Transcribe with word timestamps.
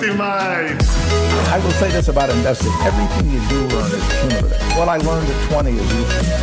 Equity 0.00 0.16
Mates. 0.16 0.88
I 1.50 1.60
will 1.62 1.72
say 1.72 1.90
this 1.90 2.08
about 2.08 2.30
investing. 2.30 2.72
Everything 2.80 3.30
you 3.30 3.38
do 3.50 3.66
learn 3.76 3.92
is 3.92 4.02
cumulative. 4.18 4.78
What 4.78 4.88
I 4.88 4.96
learned 4.96 5.28
at 5.28 5.50
20 5.50 5.72
is 5.72 5.92
useful. 5.92 6.40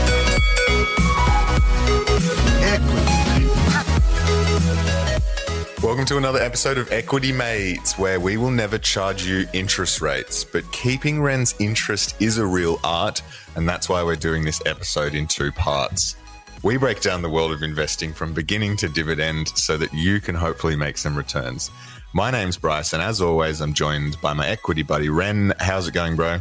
Welcome 5.81 6.05
to 6.05 6.17
another 6.17 6.38
episode 6.39 6.78
of 6.78 6.91
Equity 6.91 7.31
Mates, 7.31 7.97
where 7.97 8.19
we 8.19 8.38
will 8.38 8.52
never 8.52 8.78
charge 8.78 9.25
you 9.25 9.47
interest 9.53 10.02
rates, 10.02 10.44
but 10.44 10.72
keeping 10.72 11.19
Ren's 11.19 11.55
interest 11.58 12.16
is 12.22 12.38
a 12.38 12.45
real 12.45 12.80
art, 12.83 13.23
and 13.55 13.67
that's 13.67 13.89
why 13.89 14.03
we're 14.03 14.17
doing 14.17 14.45
this 14.45 14.61
episode 14.67 15.16
in 15.16 15.25
two 15.25 15.52
parts. 15.52 16.16
We 16.61 16.78
break 16.78 17.02
down 17.02 17.23
the 17.23 17.30
world 17.30 17.52
of 17.52 17.63
investing 17.63 18.13
from 18.13 18.33
beginning 18.33 18.78
to 18.78 18.89
dividend 18.89 19.47
so 19.50 19.78
that 19.78 19.94
you 19.94 20.19
can 20.19 20.35
hopefully 20.35 20.75
make 20.75 20.97
some 21.00 21.16
returns. 21.16 21.72
My 22.17 22.31
name's 22.31 22.57
Bryce, 22.57 22.93
and 22.93 23.03
as 23.03 23.21
always, 23.21 23.61
I'm 23.61 23.75
joined 23.75 24.19
by 24.21 24.33
my 24.33 24.47
equity 24.47 24.81
buddy 24.81 25.07
Ren. 25.07 25.53
How's 25.59 25.87
it 25.87 25.93
going, 25.93 26.15
bro? 26.15 26.39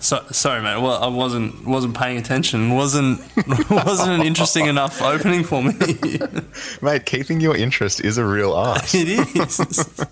So, 0.00 0.22
sorry, 0.32 0.60
mate. 0.60 0.82
Well, 0.82 1.02
I 1.02 1.06
wasn't 1.06 1.66
wasn't 1.66 1.96
paying 1.96 2.18
attention. 2.18 2.74
wasn't 2.74 3.22
wasn't 3.70 4.20
an 4.20 4.20
interesting 4.20 4.66
enough 4.66 5.00
opening 5.00 5.44
for 5.44 5.62
me. 5.62 5.72
Mate, 6.82 7.06
keeping 7.06 7.40
your 7.40 7.56
interest 7.56 8.04
is 8.04 8.18
a 8.18 8.24
real 8.26 8.52
art. 8.52 8.82
it 8.94 9.34
is. 9.34 10.06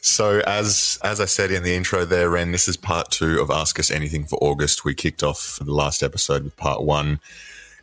So 0.00 0.40
as 0.46 0.98
as 1.04 1.20
I 1.20 1.26
said 1.26 1.50
in 1.50 1.64
the 1.64 1.74
intro 1.74 2.06
there, 2.06 2.30
Ren, 2.30 2.52
this 2.52 2.68
is 2.68 2.78
part 2.78 3.10
two 3.10 3.38
of 3.38 3.50
Ask 3.50 3.78
Us 3.78 3.90
Anything 3.90 4.24
for 4.24 4.38
August. 4.40 4.86
We 4.86 4.94
kicked 4.94 5.22
off 5.22 5.58
the 5.62 5.74
last 5.74 6.02
episode 6.02 6.42
with 6.42 6.56
part 6.56 6.82
one, 6.82 7.20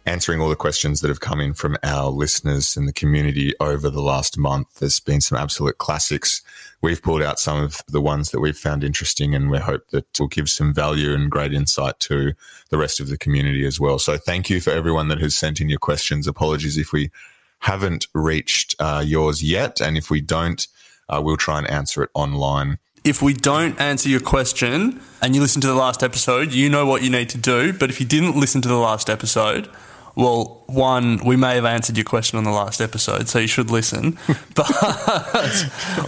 answering 0.05 0.39
all 0.39 0.49
the 0.49 0.55
questions 0.55 1.01
that 1.01 1.07
have 1.07 1.19
come 1.19 1.41
in 1.41 1.53
from 1.53 1.77
our 1.83 2.09
listeners 2.09 2.77
in 2.77 2.85
the 2.85 2.93
community 2.93 3.53
over 3.59 3.89
the 3.89 4.01
last 4.01 4.37
month. 4.37 4.75
There's 4.75 4.99
been 4.99 5.21
some 5.21 5.37
absolute 5.37 5.77
classics. 5.79 6.41
We've 6.81 7.01
pulled 7.01 7.23
out 7.23 7.39
some 7.39 7.61
of 7.61 7.81
the 7.87 8.01
ones 8.01 8.29
that 8.31 8.39
we've 8.39 8.57
found 8.57 8.83
interesting 8.83 9.33
and 9.33 9.49
we 9.49 9.57
hope 9.57 9.87
that 9.89 10.05
will 10.19 10.27
give 10.27 10.49
some 10.49 10.73
value 10.73 11.13
and 11.13 11.31
great 11.31 11.53
insight 11.53 11.99
to 12.01 12.33
the 12.69 12.77
rest 12.77 12.99
of 12.99 13.09
the 13.09 13.17
community 13.17 13.65
as 13.65 13.79
well. 13.79 13.97
So 13.97 14.17
thank 14.17 14.49
you 14.49 14.61
for 14.61 14.69
everyone 14.69 15.07
that 15.07 15.21
has 15.21 15.33
sent 15.35 15.59
in 15.59 15.69
your 15.69 15.79
questions. 15.79 16.27
Apologies 16.27 16.77
if 16.77 16.91
we 16.93 17.09
haven't 17.59 18.07
reached 18.13 18.75
uh, 18.79 19.03
yours 19.03 19.41
yet. 19.41 19.81
And 19.81 19.97
if 19.97 20.11
we 20.11 20.21
don't, 20.21 20.67
uh, 21.09 21.21
we'll 21.23 21.37
try 21.37 21.57
and 21.57 21.67
answer 21.67 22.03
it 22.03 22.11
online. 22.13 22.77
if 23.03 23.21
we 23.21 23.33
don't 23.33 23.79
answer 23.79 24.09
your 24.09 24.19
question 24.19 24.99
and 25.21 25.35
you 25.35 25.41
listen 25.41 25.61
to 25.61 25.67
the 25.67 25.75
last 25.75 26.01
episode, 26.03 26.51
you 26.51 26.67
know 26.69 26.85
what 26.87 27.03
you 27.03 27.09
need 27.09 27.29
to 27.29 27.37
do. 27.37 27.71
But 27.71 27.91
if 27.91 27.99
you 27.99 28.05
didn't 28.05 28.35
listen 28.35 28.61
to 28.63 28.67
the 28.67 28.77
last 28.77 29.09
episode, 29.11 29.69
well, 30.15 30.63
one, 30.67 31.17
we 31.25 31.35
may 31.35 31.55
have 31.55 31.65
answered 31.65 31.97
your 31.97 32.05
question 32.05 32.37
on 32.37 32.45
the 32.45 32.51
last 32.51 32.79
episode, 32.79 33.27
so 33.27 33.39
you 33.39 33.47
should 33.47 33.69
listen. 33.69 34.17
But 34.55 34.71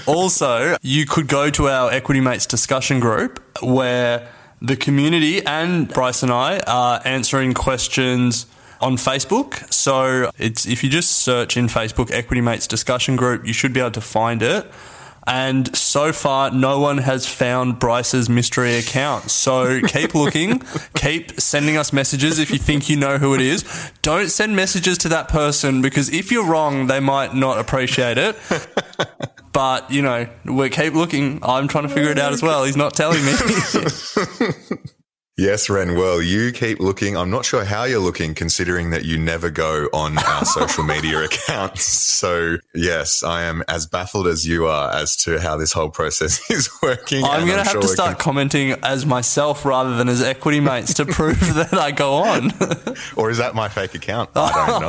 also, 0.08 0.78
you 0.82 1.06
could 1.06 1.28
go 1.28 1.50
to 1.50 1.68
our 1.68 1.92
Equity 1.92 2.22
Mates 2.22 2.46
discussion 2.46 3.00
group 3.02 3.44
where 3.62 4.30
the 4.62 4.78
community 4.78 5.46
and 5.46 5.88
Bryce 5.90 6.24
and 6.24 6.32
I 6.32 6.60
are 6.62 7.02
answering 7.04 7.54
questions 7.54 8.46
on 8.80 8.96
Facebook. 8.96 9.72
So 9.74 10.32
it's 10.38 10.66
if 10.66 10.84
you 10.84 10.90
just 10.90 11.12
search 11.12 11.58
in 11.58 11.68
Facebook 11.68 12.12
Equity 12.12 12.42
Mates 12.42 12.68
discussion 12.68 13.16
group, 13.16 13.46
you 13.46 13.54
should 13.54 13.74
be 13.74 13.80
able 13.80 13.92
to 13.92 14.02
find 14.02 14.42
it. 14.42 14.66
And 15.28 15.76
so 15.76 16.14
far, 16.14 16.52
no 16.52 16.80
one 16.80 17.00
has 17.00 17.28
found 17.28 17.80
Bryce's 17.80 18.30
mystery 18.30 18.78
account. 18.78 19.30
So 19.30 19.82
keep 19.88 20.16
looking, 20.16 20.64
keep 20.96 21.40
sending 21.40 21.78
us 21.78 21.92
messages 21.92 22.40
if 22.40 22.50
you 22.50 22.58
think 22.58 22.90
you 22.90 22.96
know 22.96 23.18
who 23.18 23.36
it 23.36 23.42
is. 23.42 23.92
Don't 24.02 24.30
send 24.30 24.56
messages 24.56 24.98
to 25.00 25.10
that 25.10 25.28
person 25.28 25.82
because 25.82 26.10
if 26.10 26.32
you're 26.32 26.46
wrong, 26.46 26.88
they 26.88 27.02
might 27.02 27.36
not 27.36 27.60
appreciate 27.60 28.18
it. 28.18 28.38
But, 29.58 29.90
you 29.90 30.04
know, 30.04 30.28
we 30.46 30.70
keep 30.70 30.94
looking. 30.94 31.40
I'm 31.42 31.68
trying 31.68 31.88
to 31.88 31.90
figure 31.90 32.12
it 32.12 32.20
out 32.20 32.32
as 32.32 32.44
well. 32.44 32.64
He's 32.64 32.78
not 32.78 32.94
telling 32.94 33.26
me. 33.26 33.34
Yes, 35.40 35.70
Ren. 35.70 35.94
Well, 35.96 36.20
you 36.20 36.52
keep 36.52 36.80
looking. 36.80 37.16
I'm 37.16 37.30
not 37.30 37.46
sure 37.46 37.64
how 37.64 37.84
you're 37.84 38.00
looking, 38.00 38.34
considering 38.34 38.90
that 38.90 39.06
you 39.06 39.20
never 39.20 39.52
go 39.52 39.88
on 39.94 40.18
our 40.18 40.44
social 40.46 40.84
media 40.84 41.24
accounts. 41.24 41.84
So, 41.84 42.58
yes, 42.74 43.22
I 43.22 43.44
am 43.44 43.64
as 43.68 43.86
baffled 43.86 44.26
as 44.26 44.48
you 44.48 44.66
are 44.66 44.92
as 44.92 45.16
to 45.18 45.40
how 45.40 45.56
this 45.56 45.74
whole 45.74 45.90
process 45.90 46.42
is 46.50 46.72
working. 46.82 47.24
I'm 47.24 47.46
going 47.46 47.60
to 47.60 47.64
have 47.64 47.68
sure 47.72 47.82
to 47.82 47.88
start 47.88 48.18
commenting 48.18 48.72
as 48.82 49.06
myself 49.06 49.64
rather 49.64 49.96
than 49.96 50.10
as 50.10 50.24
equity 50.24 50.60
mates 50.60 50.96
to 50.96 51.06
prove 51.06 51.40
that 51.54 51.76
I 51.76 51.92
go 51.92 52.16
on. 52.16 52.52
or 53.16 53.30
is 53.30 53.38
that 53.38 53.54
my 53.54 53.70
fake 53.70 53.94
account? 53.94 54.32
I 54.36 54.66
don't 54.66 54.82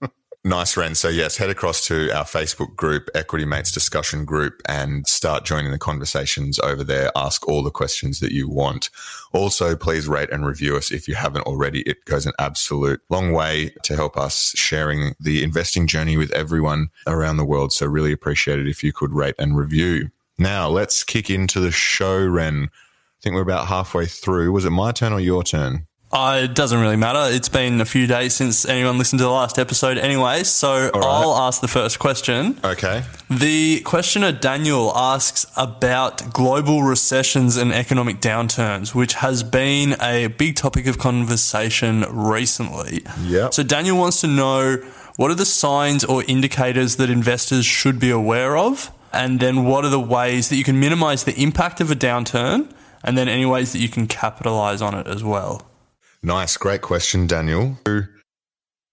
know. 0.00 0.05
Nice, 0.46 0.76
Ren. 0.76 0.94
So, 0.94 1.08
yes, 1.08 1.38
head 1.38 1.50
across 1.50 1.84
to 1.88 2.08
our 2.16 2.22
Facebook 2.22 2.76
group, 2.76 3.08
Equity 3.16 3.44
Mates 3.44 3.72
Discussion 3.72 4.24
Group, 4.24 4.62
and 4.68 5.04
start 5.04 5.44
joining 5.44 5.72
the 5.72 5.78
conversations 5.78 6.60
over 6.60 6.84
there. 6.84 7.10
Ask 7.16 7.48
all 7.48 7.64
the 7.64 7.70
questions 7.72 8.20
that 8.20 8.30
you 8.30 8.48
want. 8.48 8.88
Also, 9.32 9.74
please 9.74 10.06
rate 10.06 10.30
and 10.30 10.46
review 10.46 10.76
us 10.76 10.92
if 10.92 11.08
you 11.08 11.16
haven't 11.16 11.48
already. 11.48 11.80
It 11.80 12.04
goes 12.04 12.26
an 12.26 12.32
absolute 12.38 13.00
long 13.10 13.32
way 13.32 13.74
to 13.82 13.96
help 13.96 14.16
us 14.16 14.52
sharing 14.54 15.16
the 15.18 15.42
investing 15.42 15.88
journey 15.88 16.16
with 16.16 16.30
everyone 16.30 16.90
around 17.08 17.38
the 17.38 17.44
world. 17.44 17.72
So, 17.72 17.84
really 17.86 18.12
appreciate 18.12 18.60
it 18.60 18.68
if 18.68 18.84
you 18.84 18.92
could 18.92 19.12
rate 19.12 19.34
and 19.40 19.56
review. 19.56 20.10
Now, 20.38 20.68
let's 20.68 21.02
kick 21.02 21.28
into 21.28 21.58
the 21.58 21.72
show, 21.72 22.24
Ren. 22.24 22.70
I 22.70 23.18
think 23.20 23.34
we're 23.34 23.42
about 23.42 23.66
halfway 23.66 24.06
through. 24.06 24.52
Was 24.52 24.64
it 24.64 24.70
my 24.70 24.92
turn 24.92 25.12
or 25.12 25.18
your 25.18 25.42
turn? 25.42 25.88
Uh, 26.12 26.42
it 26.44 26.54
doesn't 26.54 26.80
really 26.80 26.96
matter. 26.96 27.34
It's 27.34 27.48
been 27.48 27.80
a 27.80 27.84
few 27.84 28.06
days 28.06 28.34
since 28.34 28.64
anyone 28.64 28.96
listened 28.96 29.18
to 29.18 29.24
the 29.24 29.30
last 29.30 29.58
episode 29.58 29.98
anyway, 29.98 30.44
so 30.44 30.84
right. 30.84 30.92
I'll 30.94 31.36
ask 31.36 31.60
the 31.60 31.68
first 31.68 31.98
question. 31.98 32.58
Okay. 32.62 33.02
The 33.28 33.80
questioner 33.80 34.30
Daniel 34.30 34.92
asks 34.96 35.46
about 35.56 36.32
global 36.32 36.84
recessions 36.84 37.56
and 37.56 37.72
economic 37.72 38.20
downturns, 38.20 38.94
which 38.94 39.14
has 39.14 39.42
been 39.42 39.96
a 40.00 40.28
big 40.28 40.54
topic 40.54 40.86
of 40.86 40.96
conversation 40.98 42.04
recently. 42.08 43.02
Yep. 43.24 43.54
So 43.54 43.64
Daniel 43.64 43.98
wants 43.98 44.20
to 44.20 44.28
know 44.28 44.76
what 45.16 45.30
are 45.32 45.34
the 45.34 45.44
signs 45.44 46.04
or 46.04 46.22
indicators 46.28 46.96
that 46.96 47.10
investors 47.10 47.66
should 47.66 47.98
be 47.98 48.10
aware 48.10 48.56
of? 48.56 48.92
And 49.12 49.40
then 49.40 49.64
what 49.64 49.84
are 49.84 49.90
the 49.90 50.00
ways 50.00 50.50
that 50.50 50.56
you 50.56 50.64
can 50.64 50.78
minimize 50.78 51.24
the 51.24 51.34
impact 51.40 51.80
of 51.80 51.90
a 51.90 51.96
downturn? 51.96 52.70
And 53.02 53.18
then 53.18 53.28
any 53.28 53.46
ways 53.46 53.72
that 53.72 53.78
you 53.78 53.88
can 53.88 54.06
capitalize 54.06 54.82
on 54.82 54.94
it 54.94 55.06
as 55.06 55.24
well. 55.24 55.62
Nice. 56.22 56.56
Great 56.56 56.82
question, 56.82 57.26
Daniel. 57.26 57.78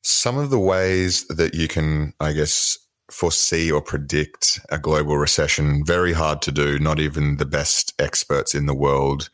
Some 0.03 0.37
of 0.37 0.49
the 0.49 0.59
ways 0.59 1.25
that 1.27 1.55
you 1.55 1.67
can, 1.67 2.13
I 2.19 2.33
guess, 2.33 2.77
foresee 3.09 3.71
or 3.71 3.81
predict 3.81 4.59
a 4.69 4.77
global 4.77 5.17
recession, 5.17 5.85
very 5.85 6.13
hard 6.13 6.41
to 6.43 6.51
do. 6.51 6.79
Not 6.79 6.99
even 6.99 7.37
the 7.37 7.45
best 7.45 7.93
experts 7.99 8.53
in 8.55 8.65
the 8.65 8.73
world 8.73 9.29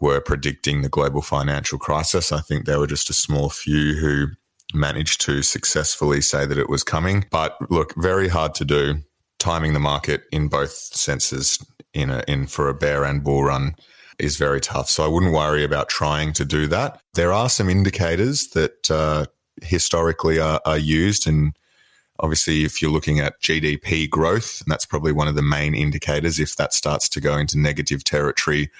were 0.00 0.20
predicting 0.20 0.82
the 0.82 0.88
global 0.88 1.22
financial 1.22 1.78
crisis. 1.78 2.32
I 2.32 2.40
think 2.40 2.64
there 2.64 2.80
were 2.80 2.86
just 2.86 3.10
a 3.10 3.14
small 3.14 3.48
few 3.48 3.94
who 3.94 4.26
managed 4.72 5.20
to 5.22 5.42
successfully 5.42 6.20
say 6.20 6.46
that 6.46 6.58
it 6.58 6.68
was 6.68 6.82
coming. 6.82 7.26
But 7.30 7.56
look, 7.70 7.94
very 7.96 8.28
hard 8.28 8.54
to 8.56 8.64
do. 8.64 8.96
Timing 9.38 9.74
the 9.74 9.80
market 9.80 10.24
in 10.32 10.48
both 10.48 10.72
senses 10.72 11.64
in 11.92 12.08
a 12.08 12.24
in 12.26 12.46
for 12.46 12.68
a 12.68 12.74
bear 12.74 13.04
and 13.04 13.22
bull 13.22 13.44
run 13.44 13.76
is 14.18 14.36
very 14.36 14.60
tough. 14.60 14.88
So 14.88 15.04
I 15.04 15.08
wouldn't 15.08 15.32
worry 15.32 15.64
about 15.64 15.88
trying 15.88 16.32
to 16.34 16.44
do 16.44 16.66
that. 16.68 17.00
There 17.14 17.32
are 17.32 17.48
some 17.48 17.68
indicators 17.68 18.48
that 18.48 18.90
uh, 18.90 19.26
historically 19.62 20.38
are, 20.38 20.60
are 20.64 20.78
used 20.78 21.26
and 21.26 21.54
Obviously, 22.20 22.64
if 22.64 22.80
you're 22.80 22.92
looking 22.92 23.18
at 23.18 23.40
GDP 23.40 24.08
growth, 24.08 24.60
and 24.60 24.70
that's 24.70 24.86
probably 24.86 25.10
one 25.10 25.26
of 25.26 25.34
the 25.34 25.42
main 25.42 25.74
indicators, 25.74 26.38
if 26.38 26.54
that 26.56 26.72
starts 26.72 27.08
to 27.08 27.20
go 27.20 27.36
into 27.36 27.58
negative 27.58 28.04
territory 28.04 28.70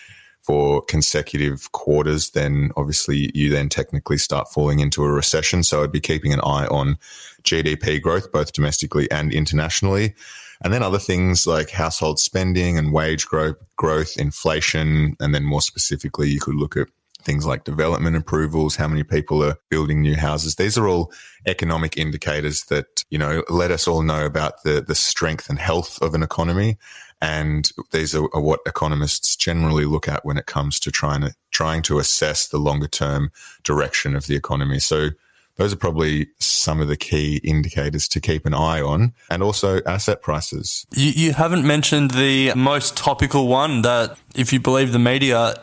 for 0.40 0.82
consecutive 0.82 1.72
quarters, 1.72 2.30
then 2.30 2.70
obviously 2.76 3.32
you 3.34 3.50
then 3.50 3.68
technically 3.68 4.18
start 4.18 4.52
falling 4.52 4.78
into 4.78 5.02
a 5.02 5.10
recession. 5.10 5.62
So 5.62 5.82
I'd 5.82 5.90
be 5.90 6.00
keeping 6.00 6.32
an 6.32 6.40
eye 6.42 6.66
on 6.66 6.96
GDP 7.42 8.00
growth, 8.00 8.30
both 8.30 8.52
domestically 8.52 9.10
and 9.10 9.32
internationally. 9.32 10.14
And 10.62 10.72
then 10.72 10.82
other 10.82 10.98
things 10.98 11.46
like 11.46 11.70
household 11.70 12.18
spending 12.18 12.78
and 12.78 12.92
wage 12.92 13.26
growth, 13.26 13.56
growth, 13.76 14.16
inflation, 14.16 15.16
and 15.20 15.34
then 15.34 15.44
more 15.44 15.62
specifically, 15.62 16.28
you 16.28 16.40
could 16.40 16.54
look 16.54 16.76
at 16.76 16.88
things 17.24 17.46
like 17.46 17.64
development 17.64 18.16
approvals, 18.16 18.76
how 18.76 18.86
many 18.86 19.02
people 19.02 19.42
are 19.42 19.56
building 19.70 20.02
new 20.02 20.14
houses. 20.14 20.56
These 20.56 20.76
are 20.76 20.86
all 20.86 21.12
economic 21.46 21.96
indicators 21.96 22.64
that, 22.64 23.02
you 23.10 23.18
know, 23.18 23.42
let 23.48 23.70
us 23.70 23.88
all 23.88 24.02
know 24.02 24.26
about 24.26 24.62
the, 24.62 24.80
the 24.80 24.94
strength 24.94 25.48
and 25.48 25.58
health 25.58 26.00
of 26.02 26.14
an 26.14 26.22
economy. 26.22 26.76
And 27.20 27.70
these 27.92 28.14
are, 28.14 28.28
are 28.34 28.42
what 28.42 28.60
economists 28.66 29.36
generally 29.36 29.86
look 29.86 30.08
at 30.08 30.24
when 30.24 30.36
it 30.36 30.46
comes 30.46 30.78
to 30.80 30.90
trying 30.90 31.22
to, 31.22 31.34
trying 31.50 31.82
to 31.82 31.98
assess 31.98 32.48
the 32.48 32.58
longer 32.58 32.88
term 32.88 33.30
direction 33.62 34.14
of 34.14 34.26
the 34.26 34.36
economy. 34.36 34.78
So 34.78 35.10
those 35.56 35.72
are 35.72 35.76
probably 35.76 36.28
some 36.38 36.80
of 36.80 36.88
the 36.88 36.96
key 36.96 37.40
indicators 37.44 38.08
to 38.08 38.20
keep 38.20 38.46
an 38.46 38.54
eye 38.54 38.80
on 38.80 39.12
and 39.30 39.42
also 39.42 39.80
asset 39.86 40.22
prices. 40.22 40.86
You, 40.94 41.10
you 41.10 41.32
haven't 41.32 41.64
mentioned 41.66 42.12
the 42.12 42.54
most 42.54 42.96
topical 42.96 43.46
one 43.46 43.82
that, 43.82 44.18
if 44.34 44.52
you 44.52 44.60
believe 44.60 44.92
the 44.92 44.98
media, 44.98 45.54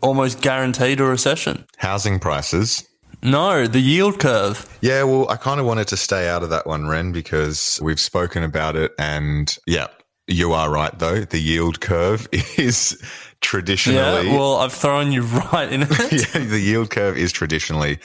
almost 0.00 0.40
guaranteed 0.40 1.00
a 1.00 1.04
recession. 1.04 1.66
Housing 1.78 2.18
prices. 2.18 2.86
No, 3.22 3.66
the 3.66 3.80
yield 3.80 4.18
curve. 4.18 4.66
Yeah, 4.80 5.04
well, 5.04 5.28
I 5.30 5.36
kind 5.36 5.60
of 5.60 5.66
wanted 5.66 5.88
to 5.88 5.96
stay 5.96 6.28
out 6.28 6.42
of 6.42 6.50
that 6.50 6.66
one, 6.66 6.88
Ren, 6.88 7.12
because 7.12 7.78
we've 7.82 8.00
spoken 8.00 8.42
about 8.42 8.74
it. 8.74 8.92
And 8.98 9.56
yeah, 9.66 9.88
you 10.26 10.52
are 10.52 10.70
right, 10.70 10.96
though. 10.98 11.20
The 11.20 11.38
yield 11.38 11.80
curve 11.80 12.26
is 12.32 13.00
traditionally. 13.40 14.28
Yeah, 14.28 14.36
well, 14.36 14.56
I've 14.56 14.72
thrown 14.72 15.12
you 15.12 15.22
right 15.52 15.70
in 15.72 15.82
it. 15.82 15.90
yeah, 16.34 16.44
the 16.44 16.60
yield 16.60 16.90
curve 16.90 17.16
is 17.16 17.30
traditionally 17.32 18.00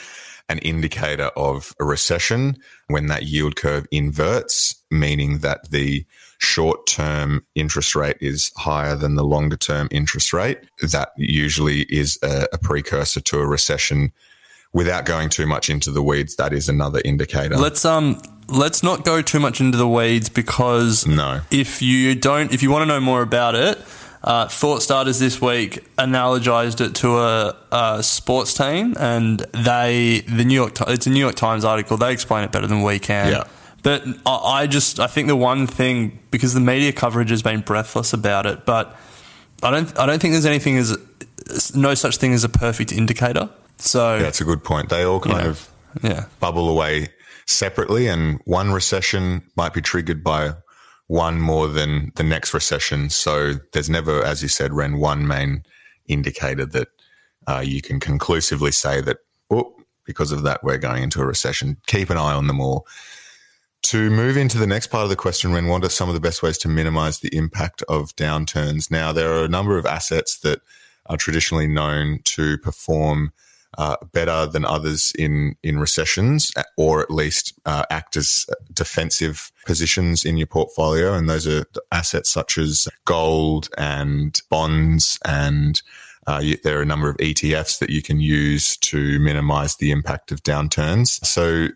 an 0.50 0.60
indicator 0.60 1.30
of 1.36 1.74
a 1.80 1.86
recession 1.86 2.58
when 2.88 3.08
that 3.08 3.24
yield 3.24 3.56
curve 3.56 3.86
inverts, 3.92 4.76
meaning 4.90 5.40
that 5.40 5.70
the 5.72 6.06
short 6.40 6.88
term 6.88 7.46
interest 7.56 7.96
rate 7.96 8.18
is 8.22 8.52
higher 8.58 8.96
than 8.96 9.16
the 9.16 9.24
longer 9.24 9.58
term 9.58 9.88
interest 9.92 10.34
rate. 10.34 10.60
That 10.82 11.10
usually 11.18 11.82
is 11.84 12.20
a, 12.24 12.48
a, 12.54 12.58
precursor 12.58 13.22
to 13.22 13.40
a 13.40 13.48
recession. 13.48 14.12
Without 14.74 15.06
going 15.06 15.30
too 15.30 15.48
much 15.48 15.70
into 15.70 15.92
the 15.92 16.04
weeds, 16.04 16.36
that 16.36 16.54
is 16.54 16.70
another 16.70 17.02
indicator. 17.04 17.58
Let's 17.58 17.86
um 17.86 18.22
let's 18.50 18.84
not 18.84 19.06
go 19.06 19.22
too 19.22 19.40
much 19.40 19.60
into 19.60 19.78
the 19.78 19.88
weeds 19.88 20.30
because 20.30 21.08
no. 21.08 21.42
if 21.50 21.82
you 21.82 22.16
don't 22.16 22.54
if 22.54 22.62
you 22.62 22.70
want 22.70 22.84
to 22.84 22.86
know 22.86 23.00
more 23.00 23.22
about 23.22 23.56
it, 23.56 23.78
uh, 24.28 24.46
Thought 24.50 24.82
Starters 24.84 25.20
this 25.20 25.42
week 25.42 25.88
analogized 25.96 26.86
it 26.86 26.96
to 26.96 27.18
a, 27.18 27.56
a, 27.72 28.04
sports 28.04 28.54
team, 28.54 28.94
and 29.00 29.40
they 29.54 30.22
the 30.28 30.44
New 30.44 30.54
York 30.54 30.74
it's 30.82 31.08
a 31.08 31.10
New 31.10 31.22
York 31.22 31.36
Times 31.36 31.64
article. 31.64 31.96
They 31.96 32.12
explain 32.12 32.44
it 32.44 32.52
better 32.52 32.68
than 32.68 32.84
we 32.84 33.00
can. 33.00 33.32
Yeah. 33.32 33.44
But 33.84 34.04
I 34.26 34.68
just 34.68 35.00
I 35.00 35.08
think 35.08 35.30
the 35.30 35.36
one 35.38 35.66
thing 35.66 36.20
because 36.30 36.54
the 36.54 36.60
media 36.60 36.92
coverage 36.92 37.30
has 37.30 37.42
been 37.42 37.62
breathless 37.62 38.12
about 38.12 38.46
it, 38.46 38.66
but 38.66 38.98
I 39.64 39.72
don't 39.72 39.98
I 39.98 40.06
don't 40.06 40.22
think 40.22 40.34
there's 40.34 40.46
anything 40.46 40.78
as 40.78 41.74
no 41.74 41.94
such 41.94 42.18
thing 42.18 42.34
as 42.34 42.44
a 42.44 42.50
perfect 42.50 42.92
indicator. 42.92 43.50
So 43.78 44.16
yeah, 44.16 44.24
that's 44.24 44.42
a 44.42 44.46
good 44.46 44.62
point. 44.62 44.90
They 44.90 45.04
all 45.04 45.22
kind 45.22 45.38
yeah. 45.38 45.48
of 45.48 45.70
yeah. 46.04 46.26
bubble 46.42 46.68
away 46.68 47.14
separately, 47.46 48.08
and 48.08 48.42
one 48.44 48.74
recession 48.74 49.44
might 49.56 49.74
be 49.74 49.82
triggered 49.82 50.22
by 50.22 50.56
one 51.08 51.40
more 51.40 51.68
than 51.68 52.12
the 52.16 52.24
next 52.24 52.54
recession. 52.54 53.10
So 53.10 53.56
there's 53.74 53.90
never, 53.90 54.24
as 54.24 54.42
you 54.42 54.50
said, 54.50 54.74
Ren, 54.74 54.98
one 54.98 55.26
main 55.26 55.64
indicator 56.08 56.66
that 56.66 56.90
uh, 57.48 57.64
you 57.66 57.82
can 57.82 58.00
conclusively 58.00 58.72
say 58.72 59.02
that, 59.02 59.18
oh, 59.50 59.74
because 60.06 60.32
of 60.32 60.44
that, 60.44 60.64
we're 60.64 60.78
going 60.78 61.04
into 61.04 61.22
a 61.22 61.26
recession. 61.26 61.78
Keep 61.88 62.10
an 62.10 62.18
eye 62.18 62.34
on 62.34 62.48
them 62.48 62.60
all. 62.60 62.86
To 63.84 64.10
move 64.10 64.36
into 64.36 64.58
the 64.58 64.68
next 64.68 64.88
part 64.88 65.04
of 65.04 65.10
the 65.10 65.16
question, 65.16 65.54
Ren, 65.54 65.68
what 65.68 65.84
are 65.84 65.90
some 65.90 66.10
of 66.10 66.16
the 66.16 66.22
best 66.22 66.44
ways 66.44 66.58
to 66.60 66.68
minimize 66.68 67.20
the 67.20 67.34
impact 67.34 67.84
of 67.88 68.14
downturns? 68.18 68.92
Now, 68.92 69.14
there 69.14 69.32
are 69.32 69.46
a 69.46 69.50
number 69.50 69.78
of 69.78 69.86
assets 69.86 70.40
that 70.40 70.60
are 71.06 71.16
traditionally 71.16 71.68
known 71.68 72.20
to 72.26 72.58
perform 72.58 73.32
uh, 73.78 73.98
better 74.14 74.46
than 74.46 74.66
others 74.66 75.14
in 75.18 75.56
in 75.64 75.80
recessions, 75.80 76.52
or 76.78 77.02
at 77.02 77.12
least 77.12 77.54
uh, 77.66 77.84
act 77.90 78.18
as 78.18 78.46
defensive 78.74 79.52
positions 79.66 80.26
in 80.26 80.38
your 80.38 80.48
portfolio. 80.48 81.14
And 81.14 81.30
those 81.30 81.48
are 81.48 81.66
assets 81.92 82.30
such 82.30 82.58
as 82.58 82.88
gold 83.06 83.70
and 83.78 84.40
bonds, 84.50 85.20
and 85.26 85.82
uh, 86.28 86.40
you, 86.44 86.58
there 86.64 86.78
are 86.78 86.82
a 86.82 86.86
number 86.86 87.10
of 87.10 87.18
ETFs 87.18 87.80
that 87.80 87.90
you 87.90 88.02
can 88.02 88.20
use 88.20 88.78
to 88.78 89.20
minimize 89.20 89.78
the 89.78 89.92
impact 89.92 90.32
of 90.32 90.44
downturns. 90.44 91.26
So, 91.26 91.70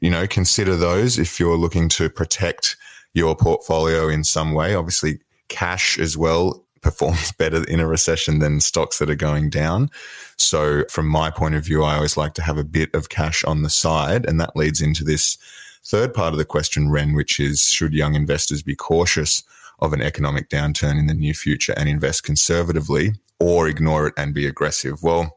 you 0.00 0.10
know, 0.10 0.26
consider 0.26 0.76
those 0.76 1.18
if 1.18 1.38
you're 1.38 1.56
looking 1.56 1.88
to 1.90 2.10
protect 2.10 2.76
your 3.14 3.36
portfolio 3.36 4.08
in 4.08 4.24
some 4.24 4.52
way. 4.52 4.74
Obviously, 4.74 5.20
cash 5.48 5.98
as 5.98 6.16
well 6.16 6.63
performs 6.84 7.32
better 7.38 7.64
in 7.64 7.80
a 7.80 7.88
recession 7.88 8.38
than 8.38 8.60
stocks 8.60 8.98
that 8.98 9.10
are 9.10 9.16
going 9.16 9.50
down. 9.50 9.90
So 10.36 10.84
from 10.88 11.08
my 11.08 11.30
point 11.30 11.56
of 11.56 11.64
view, 11.64 11.82
I 11.82 11.96
always 11.96 12.16
like 12.16 12.34
to 12.34 12.42
have 12.42 12.58
a 12.58 12.64
bit 12.64 12.94
of 12.94 13.08
cash 13.08 13.42
on 13.42 13.62
the 13.62 13.70
side. 13.70 14.24
And 14.26 14.38
that 14.40 14.54
leads 14.54 14.80
into 14.80 15.02
this 15.02 15.36
third 15.82 16.14
part 16.14 16.32
of 16.32 16.38
the 16.38 16.44
question, 16.44 16.90
Ren, 16.90 17.14
which 17.14 17.40
is 17.40 17.70
should 17.70 17.92
young 17.92 18.14
investors 18.14 18.62
be 18.62 18.76
cautious 18.76 19.42
of 19.80 19.92
an 19.92 20.00
economic 20.00 20.48
downturn 20.48 20.98
in 20.98 21.06
the 21.06 21.14
near 21.14 21.34
future 21.34 21.74
and 21.76 21.88
invest 21.88 22.22
conservatively 22.22 23.14
or 23.40 23.66
ignore 23.66 24.06
it 24.06 24.14
and 24.16 24.32
be 24.32 24.46
aggressive? 24.46 25.02
Well, 25.02 25.36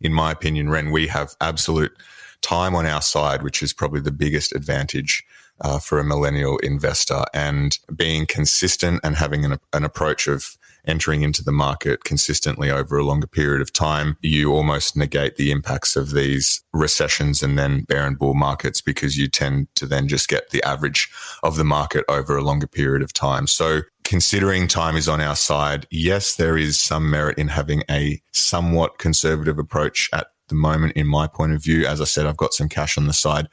in 0.00 0.12
my 0.12 0.30
opinion, 0.30 0.70
Ren, 0.70 0.90
we 0.90 1.08
have 1.08 1.34
absolute 1.40 1.92
time 2.42 2.74
on 2.74 2.86
our 2.86 3.02
side, 3.02 3.42
which 3.42 3.62
is 3.62 3.72
probably 3.72 4.00
the 4.00 4.12
biggest 4.12 4.54
advantage 4.54 5.24
uh, 5.64 5.78
for 5.78 5.98
a 5.98 6.04
millennial 6.04 6.58
investor 6.58 7.24
and 7.32 7.78
being 7.96 8.26
consistent 8.26 9.00
and 9.02 9.16
having 9.16 9.44
an, 9.44 9.58
an 9.72 9.82
approach 9.82 10.28
of 10.28 10.56
entering 10.86 11.22
into 11.22 11.42
the 11.42 11.50
market 11.50 12.04
consistently 12.04 12.70
over 12.70 12.98
a 12.98 13.04
longer 13.04 13.26
period 13.26 13.62
of 13.62 13.72
time, 13.72 14.18
you 14.20 14.52
almost 14.52 14.94
negate 14.94 15.36
the 15.36 15.50
impacts 15.50 15.96
of 15.96 16.10
these 16.10 16.62
recessions 16.74 17.42
and 17.42 17.58
then 17.58 17.82
bear 17.84 18.06
and 18.06 18.18
bull 18.18 18.34
markets 18.34 18.82
because 18.82 19.16
you 19.16 19.26
tend 19.26 19.66
to 19.74 19.86
then 19.86 20.06
just 20.06 20.28
get 20.28 20.50
the 20.50 20.62
average 20.62 21.10
of 21.42 21.56
the 21.56 21.64
market 21.64 22.04
over 22.06 22.36
a 22.36 22.44
longer 22.44 22.66
period 22.66 23.02
of 23.02 23.14
time. 23.14 23.46
So 23.46 23.80
considering 24.04 24.68
time 24.68 24.94
is 24.94 25.08
on 25.08 25.22
our 25.22 25.36
side, 25.36 25.86
yes, 25.90 26.36
there 26.36 26.58
is 26.58 26.78
some 26.78 27.08
merit 27.08 27.38
in 27.38 27.48
having 27.48 27.82
a 27.90 28.20
somewhat 28.32 28.98
conservative 28.98 29.58
approach 29.58 30.10
at 30.12 30.26
the 30.48 30.54
moment, 30.54 30.92
in 30.94 31.06
my 31.06 31.26
point 31.26 31.54
of 31.54 31.62
view. 31.62 31.86
As 31.86 32.02
I 32.02 32.04
said, 32.04 32.26
I've 32.26 32.36
got 32.36 32.52
some 32.52 32.68
cash 32.68 32.98
on 32.98 33.06
the 33.06 33.14
side 33.14 33.48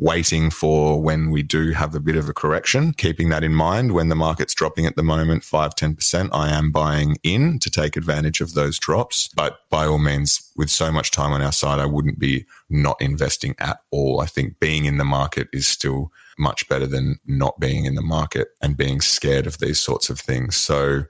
waiting 0.00 0.50
for 0.50 1.00
when 1.00 1.30
we 1.30 1.42
do 1.42 1.72
have 1.72 1.94
a 1.94 2.00
bit 2.00 2.16
of 2.16 2.26
a 2.26 2.32
correction, 2.32 2.94
keeping 2.94 3.28
that 3.28 3.44
in 3.44 3.54
mind 3.54 3.92
when 3.92 4.08
the 4.08 4.14
market's 4.14 4.54
dropping 4.54 4.86
at 4.86 4.96
the 4.96 5.02
moment, 5.02 5.44
5 5.44 5.74
10%, 5.74 6.30
I 6.32 6.48
am 6.48 6.72
buying 6.72 7.18
in 7.22 7.58
to 7.58 7.70
take 7.70 7.96
advantage 7.96 8.40
of 8.40 8.54
those 8.54 8.78
drops. 8.78 9.28
But 9.28 9.58
by 9.68 9.84
all 9.84 9.98
means, 9.98 10.50
with 10.56 10.70
so 10.70 10.90
much 10.90 11.10
time 11.10 11.32
on 11.32 11.42
our 11.42 11.52
side, 11.52 11.78
I 11.78 11.84
wouldn't 11.84 12.18
be 12.18 12.46
not 12.70 13.00
investing 13.00 13.54
at 13.58 13.80
all. 13.90 14.20
I 14.20 14.26
think 14.26 14.58
being 14.58 14.86
in 14.86 14.96
the 14.96 15.04
market 15.04 15.48
is 15.52 15.66
still 15.66 16.10
much 16.38 16.66
better 16.66 16.86
than 16.86 17.20
not 17.26 17.60
being 17.60 17.84
in 17.84 17.94
the 17.94 18.02
market 18.02 18.48
and 18.62 18.78
being 18.78 19.02
scared 19.02 19.46
of 19.46 19.58
these 19.58 19.80
sorts 19.80 20.08
of 20.08 20.18
things. 20.18 20.56
So 20.56 21.04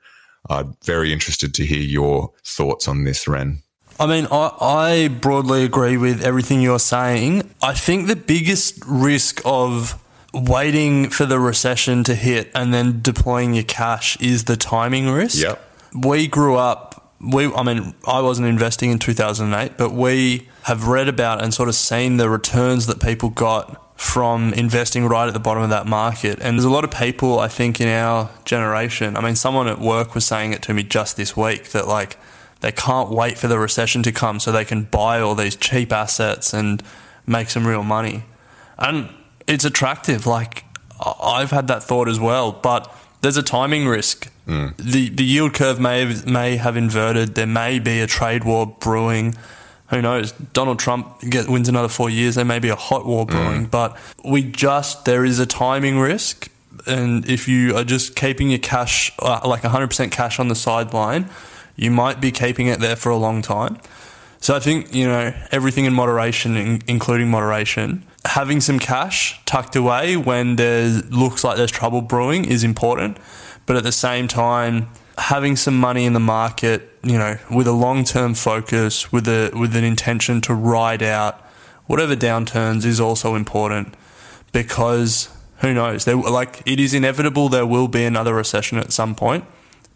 I'm 0.48 0.74
very 0.84 1.12
interested 1.12 1.54
to 1.54 1.64
hear 1.64 1.78
your 1.82 2.32
thoughts 2.44 2.88
on 2.88 3.04
this, 3.04 3.28
Ren. 3.28 3.62
I 4.00 4.06
mean, 4.06 4.26
I, 4.32 4.56
I 4.60 5.08
broadly 5.08 5.62
agree 5.62 5.98
with 5.98 6.24
everything 6.24 6.62
you're 6.62 6.78
saying. 6.78 7.52
I 7.62 7.74
think 7.74 8.06
the 8.06 8.16
biggest 8.16 8.82
risk 8.86 9.42
of 9.44 10.02
waiting 10.32 11.10
for 11.10 11.26
the 11.26 11.38
recession 11.38 12.02
to 12.04 12.14
hit 12.14 12.50
and 12.54 12.72
then 12.72 13.02
deploying 13.02 13.52
your 13.52 13.64
cash 13.64 14.18
is 14.18 14.44
the 14.44 14.56
timing 14.56 15.10
risk. 15.10 15.42
Yep. 15.42 15.62
We 16.02 16.28
grew 16.28 16.56
up, 16.56 17.14
we, 17.20 17.52
I 17.52 17.62
mean, 17.62 17.94
I 18.06 18.22
wasn't 18.22 18.48
investing 18.48 18.90
in 18.90 18.98
2008, 18.98 19.76
but 19.76 19.92
we 19.92 20.48
have 20.62 20.86
read 20.86 21.08
about 21.08 21.42
and 21.42 21.52
sort 21.52 21.68
of 21.68 21.74
seen 21.74 22.16
the 22.16 22.30
returns 22.30 22.86
that 22.86 23.00
people 23.00 23.28
got 23.28 23.98
from 24.00 24.54
investing 24.54 25.04
right 25.08 25.26
at 25.26 25.34
the 25.34 25.40
bottom 25.40 25.62
of 25.62 25.68
that 25.68 25.86
market. 25.86 26.38
And 26.40 26.56
there's 26.56 26.64
a 26.64 26.70
lot 26.70 26.84
of 26.84 26.90
people, 26.90 27.38
I 27.38 27.48
think, 27.48 27.82
in 27.82 27.88
our 27.88 28.30
generation. 28.46 29.14
I 29.14 29.20
mean, 29.20 29.36
someone 29.36 29.68
at 29.68 29.78
work 29.78 30.14
was 30.14 30.24
saying 30.24 30.54
it 30.54 30.62
to 30.62 30.72
me 30.72 30.84
just 30.84 31.18
this 31.18 31.36
week 31.36 31.64
that, 31.72 31.86
like, 31.86 32.16
they 32.60 32.72
can't 32.72 33.10
wait 33.10 33.38
for 33.38 33.48
the 33.48 33.58
recession 33.58 34.02
to 34.02 34.12
come 34.12 34.40
so 34.40 34.52
they 34.52 34.64
can 34.64 34.84
buy 34.84 35.20
all 35.20 35.34
these 35.34 35.56
cheap 35.56 35.92
assets 35.92 36.52
and 36.52 36.82
make 37.26 37.50
some 37.50 37.66
real 37.66 37.82
money. 37.82 38.24
And 38.78 39.08
it's 39.46 39.64
attractive. 39.64 40.26
Like, 40.26 40.64
I've 41.22 41.50
had 41.50 41.68
that 41.68 41.82
thought 41.82 42.08
as 42.08 42.20
well, 42.20 42.52
but 42.52 42.94
there's 43.22 43.36
a 43.36 43.42
timing 43.42 43.86
risk. 43.86 44.30
The 44.78 45.08
the 45.10 45.24
yield 45.24 45.54
curve 45.54 45.78
may 45.78 46.04
have, 46.04 46.26
may 46.26 46.56
have 46.56 46.76
inverted. 46.76 47.34
There 47.34 47.46
may 47.46 47.78
be 47.78 48.00
a 48.00 48.06
trade 48.06 48.44
war 48.44 48.66
brewing. 48.66 49.34
Who 49.90 50.02
knows? 50.02 50.32
Donald 50.32 50.78
Trump 50.78 51.20
get, 51.20 51.48
wins 51.48 51.68
another 51.68 51.88
four 51.88 52.10
years. 52.10 52.34
There 52.34 52.44
may 52.44 52.58
be 52.58 52.68
a 52.68 52.76
hot 52.76 53.06
war 53.06 53.26
brewing, 53.26 53.66
but 53.66 53.96
we 54.24 54.42
just 54.42 55.04
there 55.04 55.24
is 55.24 55.38
a 55.38 55.46
timing 55.46 55.98
risk, 55.98 56.48
and 56.86 57.28
if 57.28 57.48
you 57.48 57.76
are 57.76 57.84
just 57.84 58.16
keeping 58.16 58.50
your 58.50 58.58
cash 58.60 59.12
uh, 59.20 59.40
like 59.44 59.62
100% 59.62 60.10
cash 60.10 60.38
on 60.38 60.48
the 60.48 60.54
sideline, 60.54 61.28
you 61.80 61.90
might 61.90 62.20
be 62.20 62.30
keeping 62.30 62.66
it 62.66 62.78
there 62.78 62.94
for 62.94 63.08
a 63.08 63.16
long 63.16 63.40
time. 63.40 63.78
So 64.38 64.54
I 64.54 64.60
think 64.60 64.94
you 64.94 65.06
know 65.06 65.34
everything 65.50 65.86
in 65.86 65.94
moderation, 65.94 66.56
in, 66.56 66.82
including 66.86 67.30
moderation. 67.30 68.04
Having 68.26 68.60
some 68.60 68.78
cash 68.78 69.40
tucked 69.46 69.74
away 69.74 70.16
when 70.16 70.56
there 70.56 70.88
looks 71.08 71.42
like 71.42 71.56
there's 71.56 71.70
trouble 71.70 72.02
brewing 72.02 72.44
is 72.44 72.62
important, 72.62 73.16
but 73.64 73.76
at 73.76 73.82
the 73.82 73.92
same 73.92 74.28
time, 74.28 74.88
having 75.16 75.56
some 75.56 75.78
money 75.78 76.04
in 76.04 76.12
the 76.12 76.20
market, 76.20 76.86
you 77.02 77.16
know, 77.16 77.38
with 77.50 77.66
a 77.66 77.72
long 77.72 78.04
term 78.04 78.34
focus, 78.34 79.10
with 79.10 79.26
a 79.26 79.50
with 79.54 79.74
an 79.74 79.84
intention 79.84 80.42
to 80.42 80.54
ride 80.54 81.02
out 81.02 81.40
whatever 81.86 82.14
downturns 82.14 82.84
is 82.84 83.00
also 83.00 83.34
important 83.34 83.94
because 84.52 85.30
who 85.60 85.72
knows? 85.72 86.04
There, 86.04 86.16
like 86.16 86.62
it 86.66 86.78
is 86.78 86.92
inevitable 86.92 87.48
there 87.48 87.66
will 87.66 87.88
be 87.88 88.04
another 88.04 88.34
recession 88.34 88.76
at 88.76 88.92
some 88.92 89.14
point. 89.14 89.44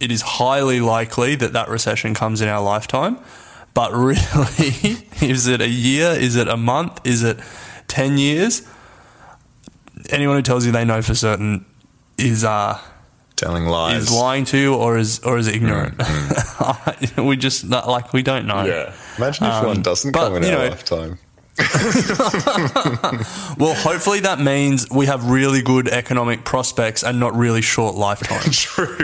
It 0.01 0.11
is 0.11 0.23
highly 0.23 0.81
likely 0.81 1.35
that 1.37 1.53
that 1.53 1.69
recession 1.69 2.15
comes 2.15 2.41
in 2.41 2.49
our 2.49 2.63
lifetime. 2.63 3.19
But 3.75 3.93
really, 3.93 5.09
is 5.23 5.47
it 5.47 5.61
a 5.61 5.69
year? 5.69 6.09
Is 6.11 6.37
it 6.37 6.47
a 6.49 6.57
month? 6.57 7.01
Is 7.05 7.23
it 7.23 7.39
10 7.89 8.19
years? 8.19 8.63
Anyone 10.11 10.37
who 10.37 10.43
tells 10.43 10.65
you 10.67 10.73
they 10.73 10.85
know 10.85 11.03
for 11.03 11.15
certain 11.15 11.65
is 12.19 12.45
uh, 12.45 12.79
Telling 13.37 13.65
lies. 13.67 14.05
is 14.05 14.13
lying 14.13 14.45
to 14.47 14.59
you 14.59 14.75
or 14.75 14.97
is 14.97 15.19
or 15.21 15.39
is 15.39 15.49
ignorant. 15.49 15.97
Mm, 15.99 16.29
mm. 16.29 17.27
we 17.29 17.37
just 17.37 17.65
like 17.65 18.13
we 18.13 18.23
don't 18.23 18.47
know. 18.47 18.65
Yeah. 18.65 18.95
Imagine 19.17 19.47
if 19.47 19.65
one 19.65 19.77
um, 19.79 19.83
doesn't 19.83 20.13
but, 20.13 20.29
come 20.29 20.37
in 20.37 20.45
our 20.45 20.51
know- 20.51 20.69
lifetime. 20.69 21.19
Well, 23.57 23.75
hopefully 23.75 24.21
that 24.21 24.41
means 24.41 24.91
we 24.91 25.07
have 25.07 25.31
really 25.31 25.63
good 25.63 25.89
economic 25.89 26.45
prospects 26.45 27.05
and 27.05 27.21
not 27.21 27.37
really 27.37 27.63
short 27.63 27.95
lifetimes. 27.95 28.59
True. 28.63 28.97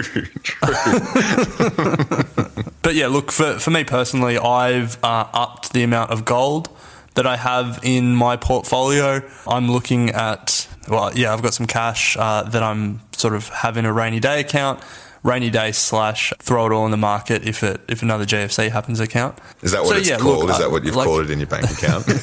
True. 0.42 0.69
But 2.83 2.95
yeah, 2.95 3.09
look 3.09 3.30
for 3.30 3.59
for 3.59 3.71
me 3.71 3.85
personally, 3.85 4.38
I've 4.38 4.99
uh, 5.04 5.26
upped 5.33 5.73
the 5.73 5.83
amount 5.83 6.11
of 6.11 6.25
gold 6.25 6.71
that 7.14 7.26
I 7.26 7.37
have 7.37 7.78
in 7.83 8.14
my 8.16 8.37
portfolio. 8.37 9.23
I'm 9.47 9.71
looking 9.71 10.11
at 10.11 10.66
well, 10.88 11.12
yeah, 11.14 11.33
I've 11.33 11.42
got 11.42 11.54
some 11.54 11.66
cash 11.66 12.16
uh, 12.19 12.42
that 12.45 12.62
I'm 12.62 13.00
sort 13.12 13.35
of 13.35 13.49
having 13.49 13.85
a 13.85 13.92
rainy 13.92 14.19
day 14.19 14.40
account, 14.40 14.80
rainy 15.23 15.50
day 15.50 15.73
slash 15.73 16.33
throw 16.39 16.67
it 16.67 16.73
all 16.73 16.85
in 16.85 16.91
the 16.91 16.97
market 16.97 17.47
if 17.47 17.62
it 17.62 17.81
if 17.89 18.03
another 18.03 18.25
GFC 18.25 18.71
happens 18.71 19.00
account. 19.00 19.39
Is 19.62 19.73
that 19.73 19.83
what 19.83 19.91
So, 19.91 19.97
it's 19.97 20.09
yeah, 20.09 20.19
called? 20.19 20.41
look, 20.41 20.50
Is 20.50 20.59
that 20.59 20.67
uh, 20.69 20.71
what 20.71 20.85
you've 20.85 20.97
like- 20.97 21.07
called 21.07 21.23
it 21.23 21.31
in 21.31 21.39
your 21.39 21.49
bank 21.49 21.71
account? 21.71 22.07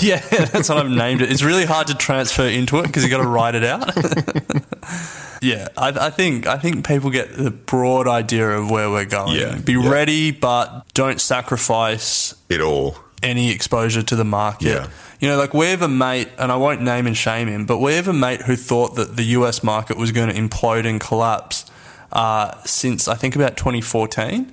yeah, 0.00 0.20
that's 0.30 0.70
what 0.70 0.78
I've 0.78 0.90
named 0.90 1.20
it. 1.20 1.30
It's 1.30 1.42
really 1.42 1.66
hard 1.66 1.88
to 1.88 1.94
transfer 1.94 2.46
into 2.46 2.78
it 2.78 2.86
because 2.86 3.04
you 3.04 3.10
got 3.10 3.20
to 3.20 3.28
write 3.28 3.54
it 3.54 3.62
out. 3.62 3.86
yeah, 5.42 5.68
I, 5.76 5.88
I 6.06 6.10
think 6.10 6.46
I 6.46 6.56
think 6.56 6.86
people 6.86 7.10
get 7.10 7.36
the 7.36 7.50
broad 7.50 8.08
idea 8.08 8.48
of 8.48 8.70
where 8.70 8.88
we're 8.90 9.04
going. 9.04 9.38
Yeah, 9.38 9.58
Be 9.58 9.74
yeah. 9.74 9.90
ready, 9.90 10.30
but 10.30 10.82
don't 10.94 11.20
sacrifice 11.20 12.34
it 12.48 12.62
all. 12.62 12.96
Any 13.22 13.50
exposure 13.50 14.02
to 14.02 14.16
the 14.16 14.24
market. 14.24 14.68
Yeah. 14.68 14.88
You 15.20 15.28
know, 15.28 15.36
like 15.38 15.54
we 15.54 15.66
have 15.66 15.82
a 15.82 15.88
mate, 15.88 16.28
and 16.38 16.52
I 16.52 16.56
won't 16.56 16.82
name 16.82 17.06
and 17.06 17.16
shame 17.16 17.48
him, 17.48 17.66
but 17.66 17.78
we 17.78 17.94
have 17.94 18.08
a 18.08 18.12
mate 18.12 18.42
who 18.42 18.56
thought 18.56 18.94
that 18.96 19.16
the 19.16 19.24
US 19.24 19.62
market 19.62 19.96
was 19.96 20.12
going 20.12 20.28
to 20.28 20.34
implode 20.40 20.86
and 20.86 21.00
collapse 21.00 21.66
uh, 22.12 22.54
since 22.64 23.08
I 23.08 23.14
think 23.14 23.34
about 23.36 23.56
2014, 23.56 24.52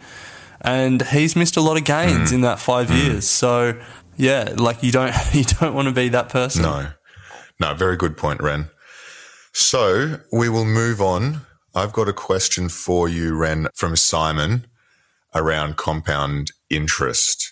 and 0.62 1.02
he's 1.08 1.36
missed 1.36 1.58
a 1.58 1.62
lot 1.62 1.78
of 1.78 1.84
gains 1.84 2.30
Hmm. 2.30 2.36
in 2.36 2.42
that 2.42 2.60
five 2.60 2.90
years. 2.92 3.28
So, 3.30 3.80
yeah, 4.18 4.54
like 4.58 4.82
you 4.84 4.92
don't 4.92 5.14
you 5.34 5.44
don't 5.44 5.74
want 5.74 5.88
to 5.88 5.94
be 5.94 6.10
that 6.10 6.30
person. 6.30 6.64
No. 6.64 6.88
No, 7.60 7.74
very 7.74 7.96
good 7.96 8.18
point, 8.18 8.42
Ren. 8.42 8.70
So 9.54 10.20
we 10.34 10.50
will 10.50 10.66
move 10.66 11.02
on. 11.02 11.42
I've 11.74 11.94
got 11.94 12.10
a 12.10 12.14
question 12.14 12.68
for 12.68 13.08
you, 13.08 13.36
Ren, 13.36 13.68
from 13.74 13.96
Simon 13.96 14.66
around 15.34 15.78
compound 15.78 16.52
interest 16.70 17.45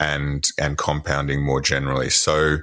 and 0.00 0.48
and 0.58 0.78
compounding 0.78 1.44
more 1.44 1.60
generally. 1.60 2.10
So 2.10 2.58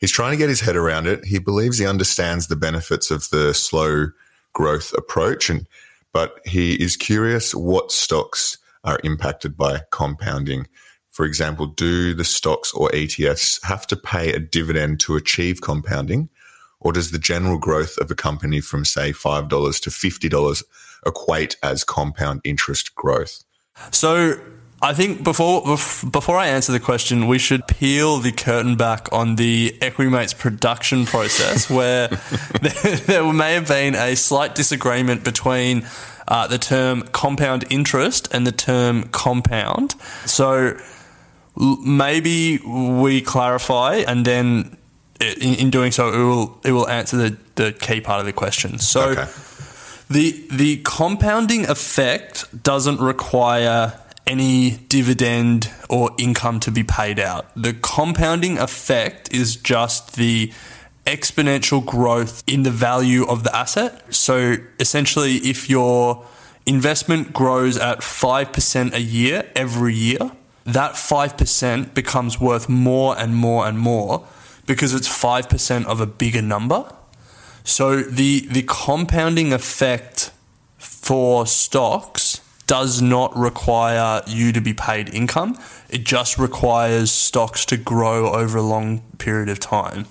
he's 0.00 0.10
trying 0.10 0.32
to 0.32 0.36
get 0.36 0.48
his 0.48 0.60
head 0.60 0.74
around 0.74 1.06
it. 1.06 1.24
He 1.24 1.38
believes 1.38 1.78
he 1.78 1.86
understands 1.86 2.48
the 2.48 2.56
benefits 2.56 3.10
of 3.10 3.28
the 3.30 3.54
slow 3.54 4.08
growth 4.54 4.92
approach 4.94 5.50
and 5.50 5.68
but 6.12 6.40
he 6.46 6.74
is 6.74 6.96
curious 6.96 7.54
what 7.54 7.92
stocks 7.92 8.58
are 8.82 8.98
impacted 9.04 9.56
by 9.56 9.82
compounding. 9.90 10.66
For 11.10 11.24
example, 11.24 11.66
do 11.66 12.14
the 12.14 12.24
stocks 12.24 12.72
or 12.72 12.88
ETFs 12.90 13.62
have 13.64 13.86
to 13.88 13.96
pay 13.96 14.32
a 14.32 14.38
dividend 14.38 15.00
to 15.00 15.16
achieve 15.16 15.60
compounding? 15.60 16.30
Or 16.80 16.92
does 16.92 17.10
the 17.10 17.18
general 17.18 17.58
growth 17.58 17.98
of 17.98 18.10
a 18.10 18.14
company 18.14 18.60
from, 18.60 18.84
say, 18.84 19.12
$5 19.12 19.48
to 19.48 19.90
$50 19.90 20.62
equate 21.06 21.56
as 21.62 21.84
compound 21.84 22.40
interest 22.44 22.94
growth? 22.94 23.44
So 23.90 24.40
I 24.80 24.94
think 24.94 25.24
before 25.24 25.62
before 25.62 26.36
I 26.36 26.48
answer 26.48 26.70
the 26.70 26.78
question, 26.80 27.26
we 27.26 27.38
should 27.38 27.66
peel 27.66 28.18
the 28.18 28.30
curtain 28.30 28.76
back 28.76 29.12
on 29.12 29.34
the 29.34 29.76
Equity 29.80 30.10
Mates 30.10 30.34
production 30.34 31.04
process, 31.04 31.68
where 31.78 32.08
there, 32.62 32.96
there 32.96 33.32
may 33.32 33.54
have 33.54 33.66
been 33.66 33.96
a 33.96 34.14
slight 34.14 34.54
disagreement 34.54 35.24
between 35.24 35.84
uh, 36.28 36.46
the 36.46 36.58
term 36.58 37.02
compound 37.10 37.64
interest 37.70 38.28
and 38.32 38.46
the 38.46 38.52
term 38.52 39.04
compound. 39.08 39.96
So 40.26 40.76
l- 41.60 41.76
maybe 41.78 42.58
we 42.58 43.20
clarify, 43.20 44.04
and 44.06 44.24
then 44.24 44.76
in, 45.20 45.54
in 45.54 45.70
doing 45.70 45.90
so, 45.90 46.12
it 46.12 46.18
will 46.18 46.60
it 46.64 46.70
will 46.70 46.88
answer 46.88 47.16
the, 47.16 47.36
the 47.56 47.72
key 47.72 48.00
part 48.00 48.20
of 48.20 48.26
the 48.26 48.32
question. 48.32 48.78
So. 48.78 49.10
Okay. 49.10 49.26
The 50.10 50.46
the 50.50 50.78
compounding 50.84 51.68
effect 51.68 52.62
doesn't 52.62 52.98
require 52.98 53.92
any 54.28 54.70
dividend 54.88 55.70
or 55.88 56.10
income 56.18 56.60
to 56.60 56.70
be 56.70 56.84
paid 56.84 57.18
out. 57.18 57.46
The 57.56 57.72
compounding 57.72 58.58
effect 58.58 59.32
is 59.34 59.56
just 59.56 60.16
the 60.16 60.52
exponential 61.06 61.84
growth 61.84 62.44
in 62.46 62.62
the 62.62 62.70
value 62.70 63.26
of 63.26 63.42
the 63.42 63.56
asset. 63.56 64.14
So 64.14 64.56
essentially 64.78 65.36
if 65.36 65.70
your 65.70 66.24
investment 66.66 67.32
grows 67.32 67.78
at 67.78 68.00
5% 68.00 68.92
a 68.92 69.00
year 69.00 69.50
every 69.56 69.94
year, 69.94 70.32
that 70.64 70.92
5% 70.92 71.94
becomes 71.94 72.38
worth 72.38 72.68
more 72.68 73.18
and 73.18 73.34
more 73.34 73.66
and 73.66 73.78
more 73.78 74.26
because 74.66 74.92
it's 74.92 75.08
5% 75.08 75.86
of 75.86 76.02
a 76.02 76.06
bigger 76.06 76.42
number. 76.42 76.92
So 77.64 78.02
the 78.02 78.46
the 78.48 78.62
compounding 78.62 79.52
effect 79.52 80.30
for 80.78 81.46
stocks 81.46 82.37
does 82.68 83.02
not 83.02 83.34
require 83.36 84.22
you 84.26 84.52
to 84.52 84.60
be 84.60 84.74
paid 84.74 85.12
income. 85.12 85.58
It 85.88 86.04
just 86.04 86.38
requires 86.38 87.10
stocks 87.10 87.64
to 87.66 87.76
grow 87.76 88.32
over 88.32 88.58
a 88.58 88.62
long 88.62 89.00
period 89.16 89.48
of 89.48 89.58
time. 89.58 90.06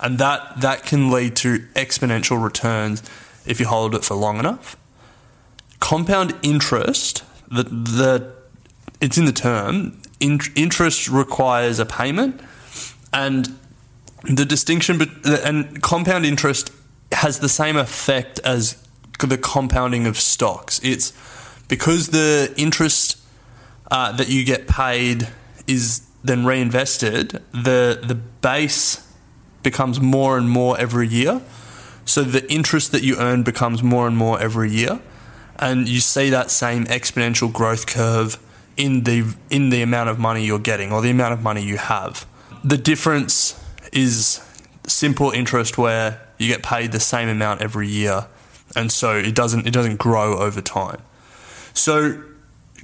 And 0.00 0.18
that 0.18 0.60
that 0.60 0.84
can 0.84 1.10
lead 1.10 1.36
to 1.36 1.58
exponential 1.74 2.42
returns 2.42 3.02
if 3.44 3.60
you 3.60 3.66
hold 3.66 3.94
it 3.94 4.04
for 4.04 4.14
long 4.14 4.38
enough. 4.38 4.76
Compound 5.80 6.34
interest, 6.42 7.24
the 7.48 7.64
the 7.64 8.32
it's 9.00 9.18
in 9.18 9.24
the 9.24 9.32
term, 9.32 10.00
in, 10.20 10.38
interest 10.54 11.08
requires 11.08 11.78
a 11.78 11.86
payment 11.86 12.40
and 13.12 13.58
the 14.22 14.44
distinction 14.44 15.00
and 15.44 15.82
compound 15.82 16.24
interest 16.24 16.70
has 17.12 17.40
the 17.40 17.48
same 17.48 17.76
effect 17.76 18.38
as 18.44 18.82
the 19.18 19.38
compounding 19.38 20.06
of 20.06 20.18
stocks. 20.18 20.80
It's 20.82 21.12
because 21.68 22.08
the 22.08 22.52
interest 22.56 23.18
uh, 23.90 24.12
that 24.12 24.28
you 24.28 24.44
get 24.44 24.66
paid 24.66 25.28
is 25.66 26.06
then 26.24 26.44
reinvested. 26.44 27.42
The 27.52 28.00
the 28.02 28.14
base 28.14 29.06
becomes 29.62 30.00
more 30.00 30.38
and 30.38 30.48
more 30.48 30.78
every 30.78 31.08
year. 31.08 31.40
So 32.04 32.22
the 32.22 32.48
interest 32.52 32.92
that 32.92 33.02
you 33.02 33.16
earn 33.16 33.42
becomes 33.42 33.82
more 33.82 34.06
and 34.06 34.16
more 34.16 34.40
every 34.40 34.70
year, 34.70 35.00
and 35.56 35.88
you 35.88 36.00
see 36.00 36.30
that 36.30 36.50
same 36.50 36.84
exponential 36.86 37.52
growth 37.52 37.86
curve 37.86 38.38
in 38.76 39.04
the 39.04 39.34
in 39.50 39.70
the 39.70 39.82
amount 39.82 40.08
of 40.08 40.18
money 40.18 40.44
you're 40.44 40.58
getting 40.58 40.92
or 40.92 41.00
the 41.00 41.10
amount 41.10 41.32
of 41.32 41.42
money 41.42 41.62
you 41.62 41.78
have. 41.78 42.26
The 42.62 42.76
difference 42.76 43.60
is 43.92 44.40
simple 44.86 45.30
interest 45.30 45.78
where 45.78 46.20
you 46.38 46.48
get 46.48 46.62
paid 46.62 46.92
the 46.92 47.00
same 47.00 47.28
amount 47.28 47.62
every 47.62 47.88
year, 47.88 48.26
and 48.74 48.92
so 48.92 49.16
it 49.16 49.34
doesn't 49.34 49.66
it 49.66 49.72
doesn't 49.72 49.96
grow 49.96 50.38
over 50.38 50.60
time. 50.60 51.00
So 51.76 52.22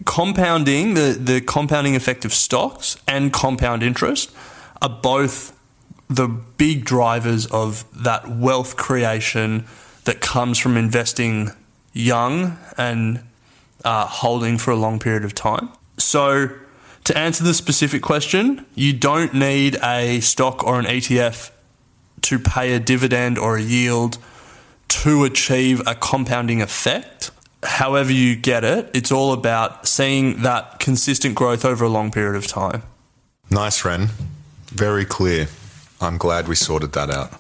compounding 0.05 0.95
the 0.95 1.17
the 1.19 1.41
compounding 1.41 1.97
effect 1.97 2.25
of 2.25 2.33
stocks 2.33 2.97
and 3.07 3.33
compound 3.33 3.83
interest 3.83 4.31
are 4.81 4.89
both 4.89 5.57
the 6.09 6.29
big 6.29 6.85
drivers 6.85 7.47
of 7.47 7.85
that 8.03 8.29
wealth 8.29 8.77
creation 8.77 9.65
that 10.05 10.21
comes 10.21 10.59
from 10.59 10.77
investing 10.77 11.51
young 11.93 12.59
and 12.77 13.23
uh, 13.85 14.07
holding 14.07 14.59
for 14.59 14.71
a 14.71 14.77
long 14.77 14.99
period 14.99 15.25
of 15.25 15.35
time. 15.35 15.71
So, 15.99 16.51
to 17.05 17.17
answer 17.17 17.45
the 17.45 17.55
specific 17.55 18.03
question, 18.03 18.65
you 18.75 18.93
don't 18.93 19.35
need 19.35 19.77
a 19.83 20.21
stock 20.21 20.65
or 20.65 20.79
an 20.79 20.87
ETF 20.87 21.51
to 22.23 22.39
pay 22.39 22.75
a 22.75 22.81
dividend 22.81 23.39
or 23.39 23.57
a 23.57 23.63
yield 23.63 24.19
to 24.89 25.25
achieve 25.25 25.81
a 25.87 25.95
compounding 25.95 26.63
effect. 26.63 27.31
However, 27.63 28.13
you 28.13 28.35
get 28.35 28.65
it, 28.65 28.91
it's 28.93 29.13
all 29.13 29.33
about 29.33 29.87
seeing 29.87 30.43
that 30.43 30.81
consistent 30.81 31.35
growth 31.35 31.65
over 31.65 31.85
a 31.85 31.89
long 31.89 32.11
period 32.11 32.37
of 32.37 32.47
time. 32.47 32.83
Nice, 33.51 33.85
Ren. 33.85 34.09
Very 34.67 35.05
clear. 35.05 35.49
I'm 36.01 36.19
glad 36.19 36.49
we 36.49 36.57
sorted 36.57 36.93
that 36.93 37.11
out. 37.11 37.33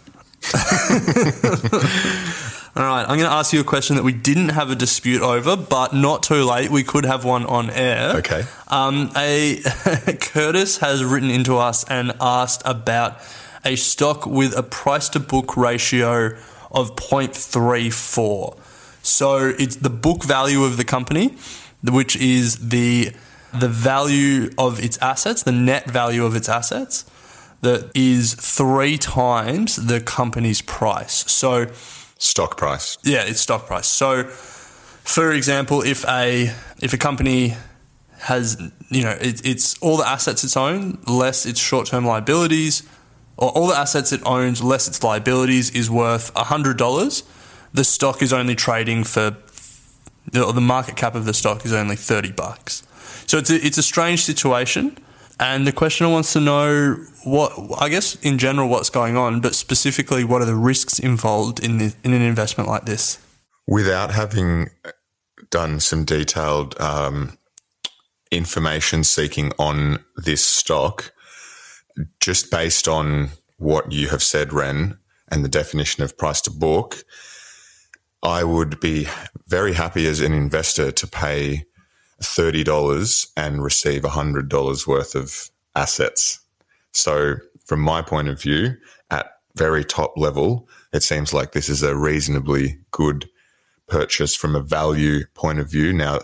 All 2.74 2.82
right, 2.82 3.02
I'm 3.02 3.18
going 3.18 3.28
to 3.28 3.34
ask 3.34 3.52
you 3.52 3.60
a 3.60 3.64
question 3.64 3.96
that 3.96 4.02
we 4.02 4.14
didn't 4.14 4.48
have 4.50 4.70
a 4.70 4.74
dispute 4.74 5.20
over, 5.20 5.56
but 5.56 5.92
not 5.92 6.22
too 6.22 6.44
late. 6.44 6.70
We 6.70 6.82
could 6.82 7.04
have 7.04 7.22
one 7.22 7.44
on 7.44 7.68
air. 7.68 8.16
Okay. 8.16 8.44
Um, 8.68 9.10
a 9.14 9.60
Curtis 10.20 10.78
has 10.78 11.04
written 11.04 11.28
into 11.28 11.58
us 11.58 11.84
and 11.84 12.12
asked 12.18 12.62
about 12.64 13.18
a 13.62 13.76
stock 13.76 14.24
with 14.24 14.56
a 14.56 14.62
price 14.62 15.10
to 15.10 15.20
book 15.20 15.54
ratio 15.56 16.34
of 16.70 16.96
0.34. 16.96 18.56
So 19.02 19.52
it's 19.58 19.76
the 19.76 19.90
book 19.90 20.24
value 20.24 20.64
of 20.64 20.76
the 20.76 20.84
company, 20.84 21.36
which 21.82 22.16
is 22.16 22.68
the 22.70 23.12
the 23.52 23.68
value 23.68 24.50
of 24.56 24.82
its 24.82 24.96
assets, 24.98 25.42
the 25.42 25.52
net 25.52 25.90
value 25.90 26.24
of 26.24 26.34
its 26.34 26.48
assets, 26.48 27.04
that 27.60 27.90
is 27.94 28.34
three 28.34 28.96
times 28.96 29.76
the 29.76 30.00
company's 30.00 30.62
price. 30.62 31.30
So 31.30 31.66
Stock 32.18 32.56
price. 32.56 32.98
yeah, 33.02 33.24
it's 33.24 33.40
stock 33.40 33.66
price. 33.66 33.88
So, 33.88 34.24
for 34.24 35.32
example, 35.32 35.82
if 35.82 36.04
a 36.06 36.54
if 36.80 36.92
a 36.92 36.96
company 36.96 37.56
has 38.20 38.56
you 38.90 39.02
know 39.02 39.16
it, 39.20 39.44
it's 39.44 39.76
all 39.78 39.96
the 39.96 40.06
assets 40.06 40.44
it's 40.44 40.56
owned 40.56 41.08
less 41.08 41.44
its 41.46 41.58
short 41.58 41.88
term 41.88 42.06
liabilities, 42.06 42.84
or 43.36 43.50
all 43.50 43.66
the 43.66 43.76
assets 43.76 44.12
it 44.12 44.20
owns 44.24 44.62
less 44.62 44.86
its 44.86 45.02
liabilities 45.02 45.70
is 45.70 45.90
worth 45.90 46.30
hundred 46.36 46.76
dollars, 46.76 47.24
the 47.72 47.84
stock 47.84 48.22
is 48.22 48.32
only 48.32 48.54
trading 48.54 49.04
for 49.04 49.36
or 50.34 50.52
the 50.52 50.60
market 50.60 50.96
cap 50.96 51.14
of 51.14 51.24
the 51.24 51.34
stock 51.34 51.64
is 51.64 51.72
only 51.72 51.96
thirty 51.96 52.32
bucks. 52.32 52.82
So 53.26 53.38
it's 53.38 53.50
a, 53.50 53.66
it's 53.66 53.78
a 53.78 53.82
strange 53.82 54.24
situation. 54.24 54.96
And 55.40 55.66
the 55.66 55.72
questioner 55.72 56.08
wants 56.08 56.32
to 56.34 56.40
know 56.40 56.94
what, 57.24 57.52
I 57.80 57.88
guess, 57.88 58.14
in 58.16 58.38
general, 58.38 58.68
what's 58.68 58.90
going 58.90 59.16
on, 59.16 59.40
but 59.40 59.56
specifically, 59.56 60.22
what 60.22 60.40
are 60.40 60.44
the 60.44 60.54
risks 60.54 61.00
involved 61.00 61.58
in 61.58 61.78
the, 61.78 61.94
in 62.04 62.12
an 62.12 62.22
investment 62.22 62.68
like 62.68 62.84
this? 62.84 63.18
Without 63.66 64.12
having 64.12 64.68
done 65.50 65.80
some 65.80 66.04
detailed 66.04 66.80
um, 66.80 67.38
information 68.30 69.02
seeking 69.02 69.52
on 69.58 70.04
this 70.16 70.44
stock, 70.44 71.12
just 72.20 72.50
based 72.50 72.86
on 72.86 73.30
what 73.56 73.90
you 73.90 74.10
have 74.10 74.22
said, 74.22 74.52
Ren, 74.52 74.98
and 75.28 75.44
the 75.44 75.48
definition 75.48 76.04
of 76.04 76.16
price 76.16 76.40
to 76.42 76.50
book, 76.52 77.02
I 78.22 78.44
would 78.44 78.78
be 78.80 79.08
very 79.48 79.72
happy 79.72 80.06
as 80.06 80.20
an 80.20 80.32
investor 80.32 80.92
to 80.92 81.06
pay 81.06 81.64
$30 82.22 83.32
and 83.36 83.62
receive 83.62 84.02
$100 84.02 84.86
worth 84.86 85.14
of 85.14 85.50
assets. 85.74 86.40
So, 86.92 87.36
from 87.64 87.80
my 87.80 88.02
point 88.02 88.28
of 88.28 88.40
view, 88.40 88.76
at 89.10 89.26
very 89.56 89.84
top 89.84 90.14
level, 90.16 90.68
it 90.92 91.02
seems 91.02 91.32
like 91.32 91.52
this 91.52 91.68
is 91.68 91.82
a 91.82 91.96
reasonably 91.96 92.78
good 92.90 93.28
purchase 93.88 94.36
from 94.36 94.54
a 94.54 94.60
value 94.60 95.24
point 95.34 95.58
of 95.58 95.70
view. 95.70 95.92
Now, 95.92 96.20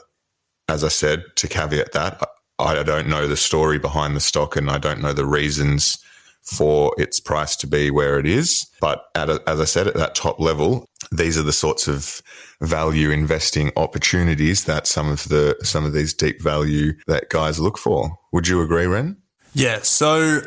as 0.68 0.84
I 0.84 0.88
said, 0.88 1.24
to 1.36 1.48
caveat 1.48 1.92
that, 1.92 2.20
I 2.58 2.82
don't 2.82 3.08
know 3.08 3.26
the 3.26 3.36
story 3.36 3.78
behind 3.78 4.16
the 4.16 4.20
stock 4.20 4.56
and 4.56 4.70
I 4.70 4.78
don't 4.78 5.00
know 5.00 5.12
the 5.12 5.26
reasons 5.26 5.98
for 6.42 6.94
its 6.98 7.20
price 7.20 7.56
to 7.56 7.66
be 7.66 7.90
where 7.90 8.18
it 8.18 8.26
is. 8.26 8.66
But 8.80 9.04
a, 9.14 9.40
as 9.46 9.60
I 9.60 9.64
said, 9.64 9.86
at 9.86 9.94
that 9.94 10.14
top 10.14 10.40
level, 10.40 10.87
these 11.10 11.38
are 11.38 11.42
the 11.42 11.52
sorts 11.52 11.88
of 11.88 12.22
value 12.60 13.10
investing 13.10 13.70
opportunities 13.76 14.64
that 14.64 14.86
some 14.86 15.08
of 15.08 15.28
the 15.28 15.56
some 15.62 15.84
of 15.84 15.92
these 15.92 16.12
deep 16.12 16.42
value 16.42 16.92
that 17.06 17.28
guys 17.30 17.58
look 17.58 17.78
for. 17.78 18.18
Would 18.32 18.48
you 18.48 18.60
agree, 18.62 18.86
Ren? 18.86 19.16
Yeah. 19.54 19.80
So 19.82 20.40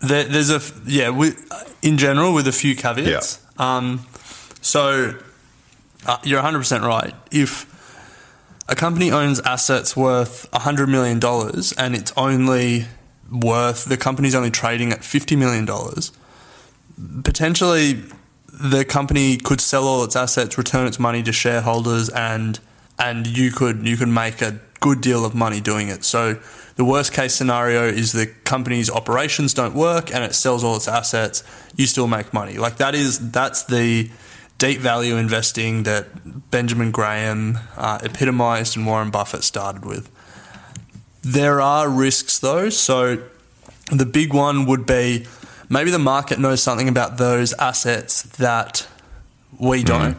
there, 0.00 0.24
there's 0.24 0.50
a 0.50 0.60
yeah. 0.86 1.10
With, 1.10 1.38
in 1.82 1.98
general, 1.98 2.32
with 2.32 2.46
a 2.46 2.52
few 2.52 2.76
caveats. 2.76 3.44
Um, 3.58 4.06
so 4.62 5.18
uh, 6.06 6.18
you're 6.24 6.38
100 6.38 6.58
percent 6.58 6.84
right. 6.84 7.14
If 7.30 7.66
a 8.68 8.76
company 8.76 9.10
owns 9.10 9.40
assets 9.40 9.96
worth 9.96 10.50
100 10.52 10.88
million 10.88 11.18
dollars 11.18 11.72
and 11.72 11.94
it's 11.94 12.12
only 12.16 12.86
worth 13.30 13.84
the 13.84 13.96
company's 13.96 14.34
only 14.34 14.50
trading 14.50 14.92
at 14.92 15.04
50 15.04 15.36
million 15.36 15.64
dollars, 15.64 16.12
potentially 17.24 18.02
the 18.60 18.84
company 18.84 19.38
could 19.38 19.60
sell 19.60 19.84
all 19.84 20.04
its 20.04 20.14
assets, 20.14 20.58
return 20.58 20.86
its 20.86 20.98
money 20.98 21.22
to 21.22 21.32
shareholders, 21.32 22.10
and 22.10 22.60
and 22.98 23.26
you 23.26 23.50
could 23.50 23.86
you 23.86 23.96
could 23.96 24.08
make 24.08 24.42
a 24.42 24.60
good 24.80 25.00
deal 25.00 25.24
of 25.24 25.34
money 25.34 25.60
doing 25.60 25.88
it. 25.88 26.04
So 26.04 26.38
the 26.76 26.84
worst 26.84 27.12
case 27.12 27.34
scenario 27.34 27.84
is 27.84 28.12
the 28.12 28.26
company's 28.44 28.90
operations 28.90 29.54
don't 29.54 29.74
work 29.74 30.12
and 30.14 30.24
it 30.24 30.34
sells 30.34 30.64
all 30.64 30.76
its 30.76 30.88
assets. 30.88 31.42
You 31.76 31.86
still 31.86 32.06
make 32.06 32.32
money. 32.32 32.58
Like 32.58 32.76
that 32.76 32.94
is 32.94 33.30
that's 33.30 33.64
the 33.64 34.10
deep 34.58 34.80
value 34.80 35.16
investing 35.16 35.84
that 35.84 36.50
Benjamin 36.50 36.90
Graham 36.90 37.58
uh, 37.76 37.98
epitomized 38.02 38.76
and 38.76 38.86
Warren 38.86 39.10
Buffett 39.10 39.44
started 39.44 39.84
with. 39.86 40.10
There 41.22 41.60
are 41.60 41.88
risks 41.88 42.38
though. 42.38 42.68
So 42.68 43.22
the 43.90 44.06
big 44.06 44.34
one 44.34 44.66
would 44.66 44.86
be 44.86 45.26
maybe 45.70 45.90
the 45.90 45.98
market 45.98 46.38
knows 46.38 46.62
something 46.62 46.88
about 46.88 47.16
those 47.16 47.54
assets 47.54 48.22
that 48.22 48.86
we 49.58 49.82
mm. 49.82 49.86
don't. 49.86 50.18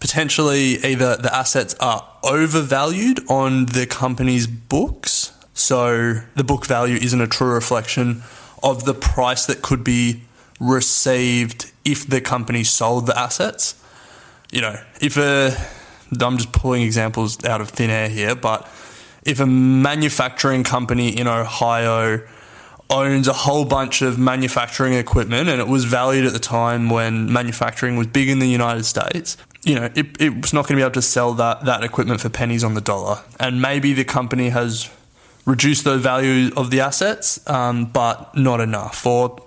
Potentially, 0.00 0.84
either 0.84 1.16
the 1.16 1.34
assets 1.34 1.74
are 1.80 2.06
overvalued 2.24 3.20
on 3.30 3.66
the 3.66 3.86
company's 3.86 4.48
books, 4.48 5.32
so 5.54 6.14
the 6.34 6.44
book 6.44 6.66
value 6.66 6.96
isn't 6.96 7.20
a 7.20 7.28
true 7.28 7.54
reflection 7.54 8.22
of 8.64 8.84
the 8.84 8.94
price 8.94 9.46
that 9.46 9.62
could 9.62 9.84
be 9.84 10.22
received 10.58 11.70
if 11.84 12.06
the 12.06 12.20
company 12.20 12.64
sold 12.64 13.06
the 13.06 13.16
assets. 13.16 13.80
You 14.50 14.60
know, 14.60 14.76
if 15.00 15.16
a, 15.16 15.56
I'm 16.20 16.36
just 16.36 16.52
pulling 16.52 16.82
examples 16.82 17.44
out 17.44 17.60
of 17.60 17.70
thin 17.70 17.90
air 17.90 18.08
here, 18.08 18.34
but 18.34 18.68
if 19.24 19.38
a 19.38 19.46
manufacturing 19.46 20.64
company 20.64 21.16
in 21.16 21.28
Ohio 21.28 22.26
owns 22.90 23.26
a 23.26 23.32
whole 23.32 23.64
bunch 23.64 24.02
of 24.02 24.18
manufacturing 24.18 24.94
equipment 24.94 25.48
and 25.48 25.60
it 25.60 25.68
was 25.68 25.84
valued 25.84 26.26
at 26.26 26.32
the 26.32 26.38
time 26.38 26.90
when 26.90 27.32
manufacturing 27.32 27.96
was 27.96 28.06
big 28.06 28.28
in 28.28 28.38
the 28.38 28.48
United 28.48 28.84
States, 28.84 29.36
you 29.64 29.74
know, 29.74 29.88
it, 29.94 30.42
was 30.42 30.52
not 30.52 30.66
going 30.66 30.76
to 30.76 30.76
be 30.76 30.82
able 30.82 30.92
to 30.92 31.02
sell 31.02 31.34
that, 31.34 31.64
that 31.64 31.84
equipment 31.84 32.20
for 32.20 32.28
pennies 32.28 32.64
on 32.64 32.74
the 32.74 32.80
dollar. 32.80 33.22
And 33.38 33.62
maybe 33.62 33.92
the 33.92 34.04
company 34.04 34.48
has 34.50 34.90
reduced 35.46 35.84
the 35.84 35.98
value 35.98 36.50
of 36.56 36.70
the 36.70 36.80
assets, 36.80 37.48
um, 37.48 37.86
but 37.86 38.36
not 38.36 38.60
enough 38.60 39.06
or 39.06 39.40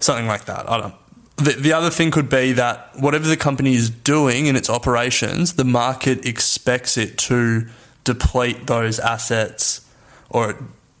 something 0.00 0.26
like 0.26 0.44
that. 0.46 0.68
I 0.70 0.78
don't. 0.78 0.94
The, 1.36 1.52
the 1.52 1.72
other 1.72 1.90
thing 1.90 2.12
could 2.12 2.28
be 2.28 2.52
that 2.52 2.90
whatever 2.96 3.26
the 3.26 3.36
company 3.36 3.74
is 3.74 3.90
doing 3.90 4.46
in 4.46 4.54
its 4.54 4.70
operations, 4.70 5.54
the 5.54 5.64
market 5.64 6.26
expects 6.26 6.96
it 6.96 7.18
to 7.18 7.66
deplete 8.04 8.66
those 8.66 9.00
assets 9.00 9.88
or 10.30 10.56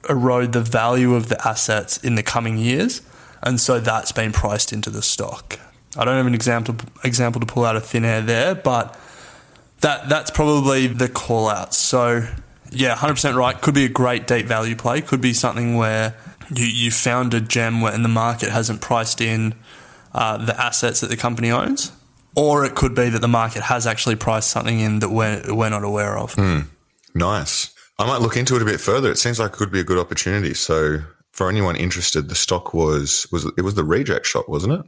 erode 0.08 0.52
the 0.52 0.60
value 0.60 1.14
of 1.14 1.28
the 1.28 1.46
assets 1.46 1.98
in 1.98 2.14
the 2.14 2.22
coming 2.22 2.58
years. 2.58 3.02
And 3.42 3.60
so 3.60 3.80
that's 3.80 4.12
been 4.12 4.32
priced 4.32 4.72
into 4.72 4.90
the 4.90 5.02
stock. 5.02 5.58
I 5.96 6.04
don't 6.04 6.16
have 6.16 6.26
an 6.26 6.34
example 6.34 6.76
example 7.04 7.40
to 7.40 7.46
pull 7.46 7.64
out 7.64 7.76
of 7.76 7.84
thin 7.84 8.04
air 8.04 8.20
there, 8.20 8.54
but 8.54 8.98
that 9.80 10.08
that's 10.08 10.30
probably 10.30 10.86
the 10.86 11.08
call 11.08 11.48
out. 11.48 11.74
So 11.74 12.26
yeah, 12.70 12.96
100% 12.96 13.36
right. 13.36 13.60
Could 13.60 13.74
be 13.74 13.84
a 13.84 13.88
great 13.88 14.26
deep 14.26 14.46
value 14.46 14.74
play. 14.76 15.00
Could 15.00 15.20
be 15.20 15.32
something 15.32 15.76
where 15.76 16.16
you, 16.54 16.66
you 16.66 16.90
found 16.90 17.34
a 17.34 17.40
gem 17.40 17.80
where, 17.80 17.92
and 17.92 18.04
the 18.04 18.08
market 18.08 18.50
hasn't 18.50 18.80
priced 18.80 19.20
in 19.20 19.54
uh, 20.12 20.38
the 20.38 20.60
assets 20.60 21.00
that 21.00 21.08
the 21.10 21.16
company 21.16 21.50
owns. 21.50 21.92
Or 22.36 22.64
it 22.64 22.74
could 22.74 22.94
be 22.94 23.10
that 23.10 23.20
the 23.20 23.28
market 23.28 23.62
has 23.62 23.86
actually 23.86 24.16
priced 24.16 24.50
something 24.50 24.80
in 24.80 24.98
that 25.00 25.10
we're, 25.10 25.42
we're 25.54 25.70
not 25.70 25.84
aware 25.84 26.18
of. 26.18 26.36
Nice. 27.14 27.73
I 27.98 28.06
might 28.06 28.20
look 28.20 28.36
into 28.36 28.56
it 28.56 28.62
a 28.62 28.64
bit 28.64 28.80
further. 28.80 29.10
It 29.10 29.18
seems 29.18 29.38
like 29.38 29.52
it 29.52 29.56
could 29.56 29.70
be 29.70 29.80
a 29.80 29.84
good 29.84 29.98
opportunity. 29.98 30.54
So 30.54 30.98
for 31.32 31.48
anyone 31.48 31.76
interested, 31.76 32.28
the 32.28 32.34
stock 32.34 32.74
was 32.74 33.26
was 33.30 33.44
it 33.56 33.62
was 33.62 33.74
the 33.74 33.84
reject 33.84 34.26
shop, 34.26 34.48
wasn't 34.48 34.74
it? 34.74 34.86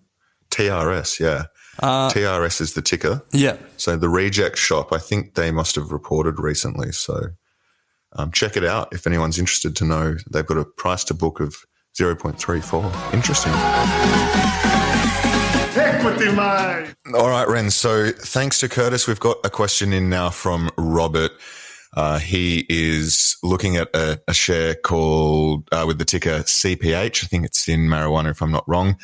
TRS, 0.51 1.21
yeah. 1.21 1.45
TRS 1.81 2.61
is 2.61 2.75
the 2.75 2.83
ticker. 2.83 3.23
Yeah. 3.33 3.57
So 3.77 3.97
the 3.97 4.09
reject 4.09 4.57
shop, 4.57 4.93
I 4.93 4.99
think 4.99 5.35
they 5.35 5.51
must 5.51 5.75
have 5.75 5.93
reported 5.93 6.41
recently. 6.41 6.93
So 6.93 7.31
um, 8.15 8.33
check 8.33 8.57
it 8.57 8.65
out 8.65 8.89
if 8.93 9.07
anyone's 9.07 9.39
interested 9.39 9.77
to 9.77 9.85
know. 9.85 10.17
They've 10.31 10.47
got 10.47 10.57
a 10.57 10.65
price 10.65 11.05
to 11.05 11.15
book 11.15 11.41
of 11.41 11.57
0.34. 11.99 13.13
Interesting. 13.13 13.53
Equity 15.77 16.31
line. 16.31 16.95
All 17.15 17.29
right, 17.29 17.47
Ren. 17.47 17.71
So 17.71 18.11
thanks 18.11 18.59
to 18.61 18.69
Curtis, 18.69 19.07
we've 19.07 19.21
got 19.21 19.37
a 19.45 19.51
question 19.51 19.93
in 19.93 20.09
now 20.09 20.31
from 20.31 20.71
Robert. 20.79 21.33
Uh, 21.97 22.19
he 22.19 22.67
is 22.69 23.37
looking 23.43 23.77
at 23.79 23.89
a, 23.95 24.21
a 24.29 24.35
share 24.35 24.75
called 24.75 25.67
uh, 25.73 25.85
with 25.87 25.99
the 25.99 26.05
ticker 26.05 26.41
CPH. 26.41 27.25
I 27.25 27.27
think 27.27 27.47
it's 27.47 27.67
in 27.69 27.89
marijuana, 27.89 28.31
if 28.31 28.43
I'm 28.43 28.53
not 28.53 28.69
wrong. 28.69 28.99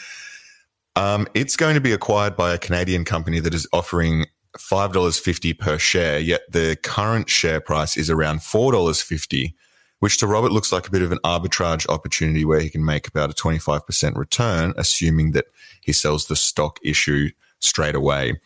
Um, 0.94 1.26
it's 1.32 1.56
going 1.56 1.74
to 1.74 1.80
be 1.80 1.92
acquired 1.92 2.36
by 2.36 2.52
a 2.52 2.58
Canadian 2.58 3.06
company 3.06 3.40
that 3.40 3.54
is 3.54 3.66
offering 3.72 4.26
five 4.58 4.92
dollars 4.92 5.18
fifty 5.18 5.54
per 5.54 5.78
share. 5.78 6.18
Yet 6.18 6.42
the 6.50 6.76
current 6.82 7.30
share 7.30 7.60
price 7.60 7.96
is 7.96 8.10
around 8.10 8.42
four 8.42 8.72
dollars 8.72 9.00
fifty, 9.00 9.56
which 10.00 10.18
to 10.18 10.26
Robert 10.26 10.52
looks 10.52 10.70
like 10.70 10.86
a 10.86 10.90
bit 10.90 11.00
of 11.00 11.12
an 11.12 11.18
arbitrage 11.24 11.88
opportunity 11.88 12.44
where 12.44 12.60
he 12.60 12.68
can 12.68 12.84
make 12.84 13.08
about 13.08 13.30
a 13.30 13.34
twenty 13.34 13.58
five 13.58 13.86
percent 13.86 14.16
return, 14.16 14.74
assuming 14.76 15.30
that 15.30 15.46
he 15.80 15.94
sells 15.94 16.26
the 16.26 16.36
stock 16.36 16.78
issue 16.84 17.30
straight 17.58 17.94
away. 17.94 18.38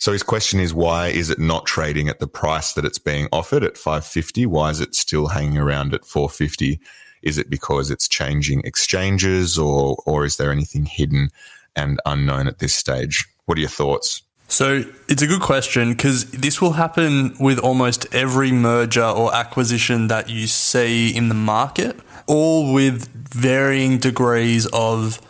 So 0.00 0.12
his 0.12 0.22
question 0.22 0.60
is, 0.60 0.72
why 0.72 1.08
is 1.08 1.28
it 1.28 1.38
not 1.38 1.66
trading 1.66 2.08
at 2.08 2.20
the 2.20 2.26
price 2.26 2.72
that 2.72 2.86
it's 2.86 2.98
being 2.98 3.28
offered 3.32 3.62
at 3.62 3.76
550? 3.76 4.46
Why 4.46 4.70
is 4.70 4.80
it 4.80 4.94
still 4.94 5.26
hanging 5.26 5.58
around 5.58 5.92
at 5.92 6.06
450? 6.06 6.80
Is 7.22 7.36
it 7.36 7.50
because 7.50 7.90
it's 7.90 8.08
changing 8.08 8.62
exchanges 8.64 9.58
or, 9.58 10.02
or 10.06 10.24
is 10.24 10.38
there 10.38 10.50
anything 10.50 10.86
hidden 10.86 11.28
and 11.76 12.00
unknown 12.06 12.48
at 12.48 12.60
this 12.60 12.74
stage? 12.74 13.26
What 13.44 13.58
are 13.58 13.60
your 13.60 13.68
thoughts? 13.68 14.22
So 14.48 14.84
it's 15.06 15.20
a 15.20 15.26
good 15.26 15.42
question 15.42 15.92
because 15.92 16.24
this 16.30 16.62
will 16.62 16.72
happen 16.72 17.36
with 17.38 17.58
almost 17.58 18.12
every 18.14 18.52
merger 18.52 19.04
or 19.04 19.34
acquisition 19.34 20.08
that 20.08 20.30
you 20.30 20.46
see 20.46 21.14
in 21.14 21.28
the 21.28 21.34
market, 21.34 22.00
all 22.26 22.72
with 22.72 23.06
varying 23.34 23.98
degrees 23.98 24.66
of 24.72 25.20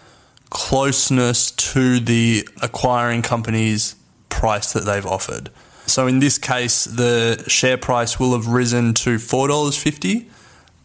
closeness 0.50 1.50
to 1.50 1.98
the 1.98 2.48
acquiring 2.62 3.22
company's 3.22 3.96
price 4.40 4.72
that 4.72 4.86
they've 4.86 5.04
offered. 5.04 5.50
So 5.84 6.06
in 6.06 6.18
this 6.18 6.38
case, 6.38 6.84
the 6.84 7.44
share 7.46 7.76
price 7.76 8.18
will 8.18 8.32
have 8.32 8.46
risen 8.46 8.94
to 9.04 9.16
$4.50, 9.16 10.30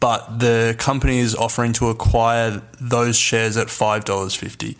but 0.01 0.39
the 0.39 0.75
company 0.77 1.19
is 1.19 1.33
offering 1.33 1.71
to 1.73 1.87
acquire 1.87 2.61
those 2.81 3.17
shares 3.17 3.55
at 3.55 3.67
$5.50. 3.67 4.75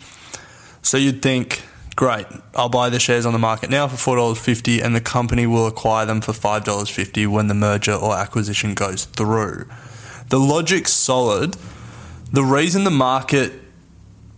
So 0.82 0.98
you'd 0.98 1.22
think, 1.22 1.62
great, 1.96 2.26
I'll 2.54 2.68
buy 2.68 2.90
the 2.90 3.00
shares 3.00 3.24
on 3.24 3.32
the 3.32 3.38
market 3.38 3.70
now 3.70 3.88
for 3.88 4.16
$4.50 4.16 4.84
and 4.84 4.94
the 4.94 5.00
company 5.00 5.46
will 5.46 5.66
acquire 5.66 6.04
them 6.04 6.20
for 6.20 6.32
$5.50 6.32 7.28
when 7.28 7.46
the 7.46 7.54
merger 7.54 7.94
or 7.94 8.14
acquisition 8.14 8.74
goes 8.74 9.06
through. 9.06 9.66
The 10.28 10.38
logic's 10.38 10.92
solid. 10.92 11.56
The 12.30 12.44
reason 12.44 12.84
the 12.84 12.90
market 12.90 13.52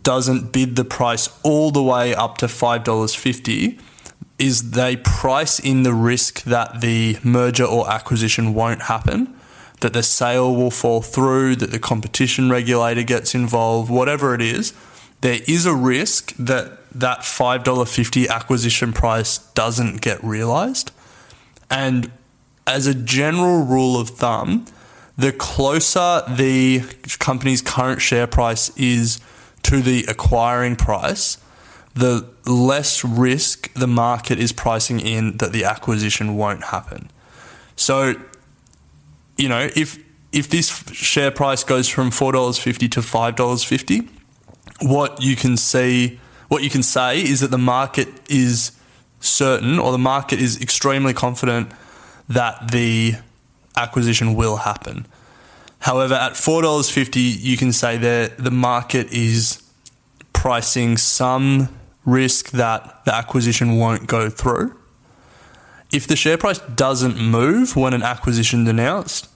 doesn't 0.04 0.52
bid 0.52 0.76
the 0.76 0.84
price 0.84 1.28
all 1.42 1.72
the 1.72 1.82
way 1.82 2.14
up 2.14 2.38
to 2.38 2.46
$5.50 2.46 3.80
is 4.38 4.70
they 4.70 4.96
price 4.96 5.58
in 5.58 5.82
the 5.82 5.92
risk 5.92 6.42
that 6.44 6.80
the 6.80 7.18
merger 7.22 7.64
or 7.64 7.90
acquisition 7.90 8.54
won't 8.54 8.82
happen, 8.82 9.34
that 9.80 9.92
the 9.92 10.02
sale 10.02 10.54
will 10.54 10.70
fall 10.70 11.02
through, 11.02 11.56
that 11.56 11.70
the 11.70 11.78
competition 11.78 12.50
regulator 12.50 13.02
gets 13.02 13.34
involved, 13.34 13.90
whatever 13.90 14.34
it 14.34 14.40
is. 14.40 14.72
There 15.20 15.40
is 15.46 15.66
a 15.66 15.74
risk 15.74 16.34
that 16.36 16.78
that 16.92 17.20
$5.50 17.20 18.28
acquisition 18.28 18.92
price 18.92 19.38
doesn't 19.38 20.00
get 20.00 20.22
realized. 20.24 20.90
And 21.70 22.10
as 22.66 22.86
a 22.86 22.94
general 22.94 23.64
rule 23.64 24.00
of 24.00 24.10
thumb, 24.10 24.66
the 25.16 25.32
closer 25.32 26.22
the 26.28 26.82
company's 27.18 27.60
current 27.60 28.00
share 28.00 28.26
price 28.26 28.70
is 28.76 29.20
to 29.64 29.82
the 29.82 30.04
acquiring 30.08 30.76
price, 30.76 31.38
the 31.98 32.28
less 32.46 33.04
risk 33.04 33.72
the 33.74 33.86
market 33.86 34.38
is 34.38 34.52
pricing 34.52 35.00
in 35.00 35.36
that 35.38 35.52
the 35.52 35.64
acquisition 35.64 36.36
won't 36.36 36.64
happen. 36.64 37.10
So, 37.76 38.14
you 39.36 39.48
know, 39.48 39.68
if 39.74 39.98
if 40.32 40.48
this 40.48 40.66
share 40.92 41.30
price 41.30 41.64
goes 41.64 41.88
from 41.88 42.10
four 42.10 42.32
dollars 42.32 42.58
fifty 42.58 42.88
to 42.88 43.02
five 43.02 43.34
dollars 43.36 43.64
fifty, 43.64 44.08
what 44.80 45.22
you 45.22 45.36
can 45.36 45.56
see, 45.56 46.20
what 46.48 46.62
you 46.62 46.70
can 46.70 46.82
say 46.82 47.20
is 47.20 47.40
that 47.40 47.50
the 47.50 47.58
market 47.58 48.08
is 48.28 48.72
certain, 49.20 49.78
or 49.78 49.92
the 49.92 49.98
market 49.98 50.40
is 50.40 50.60
extremely 50.60 51.14
confident 51.14 51.72
that 52.28 52.70
the 52.70 53.14
acquisition 53.76 54.34
will 54.34 54.56
happen. 54.56 55.06
However, 55.80 56.14
at 56.14 56.36
four 56.36 56.62
dollars 56.62 56.90
fifty, 56.90 57.20
you 57.20 57.56
can 57.56 57.72
say 57.72 57.96
that 57.96 58.38
the 58.38 58.50
market 58.50 59.12
is 59.12 59.62
pricing 60.32 60.96
some 60.96 61.68
risk 62.08 62.50
that 62.50 63.04
the 63.04 63.14
acquisition 63.14 63.76
won't 63.76 64.06
go 64.06 64.30
through. 64.30 64.74
If 65.92 66.06
the 66.06 66.16
share 66.16 66.38
price 66.38 66.58
doesn't 66.58 67.18
move 67.18 67.76
when 67.76 67.94
an 67.94 68.02
acquisition 68.02 68.62
is 68.62 68.68
announced, 68.68 69.28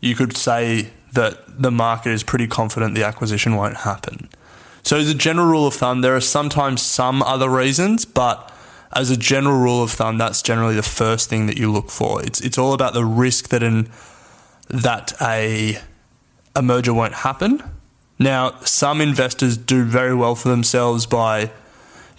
you 0.00 0.14
could 0.14 0.36
say 0.36 0.90
that 1.12 1.62
the 1.62 1.70
market 1.70 2.10
is 2.10 2.22
pretty 2.22 2.46
confident 2.46 2.94
the 2.94 3.04
acquisition 3.04 3.56
won't 3.56 3.78
happen. 3.78 4.28
So, 4.82 4.98
as 4.98 5.08
a 5.08 5.14
general 5.14 5.46
rule 5.46 5.66
of 5.66 5.74
thumb, 5.74 6.02
there 6.02 6.14
are 6.14 6.20
sometimes 6.20 6.82
some 6.82 7.22
other 7.22 7.48
reasons, 7.48 8.04
but 8.04 8.52
as 8.92 9.10
a 9.10 9.16
general 9.16 9.58
rule 9.58 9.82
of 9.82 9.90
thumb, 9.90 10.18
that's 10.18 10.42
generally 10.42 10.74
the 10.74 10.82
first 10.82 11.30
thing 11.30 11.46
that 11.46 11.56
you 11.56 11.72
look 11.72 11.90
for. 11.90 12.22
It's 12.22 12.40
it's 12.40 12.58
all 12.58 12.74
about 12.74 12.92
the 12.92 13.04
risk 13.04 13.48
that 13.48 13.62
an 13.62 13.88
that 14.68 15.14
a 15.22 15.78
a 16.54 16.62
merger 16.62 16.92
won't 16.92 17.14
happen. 17.14 17.62
Now, 18.18 18.58
some 18.60 19.00
investors 19.00 19.56
do 19.56 19.84
very 19.84 20.14
well 20.14 20.34
for 20.34 20.48
themselves 20.48 21.06
by 21.06 21.50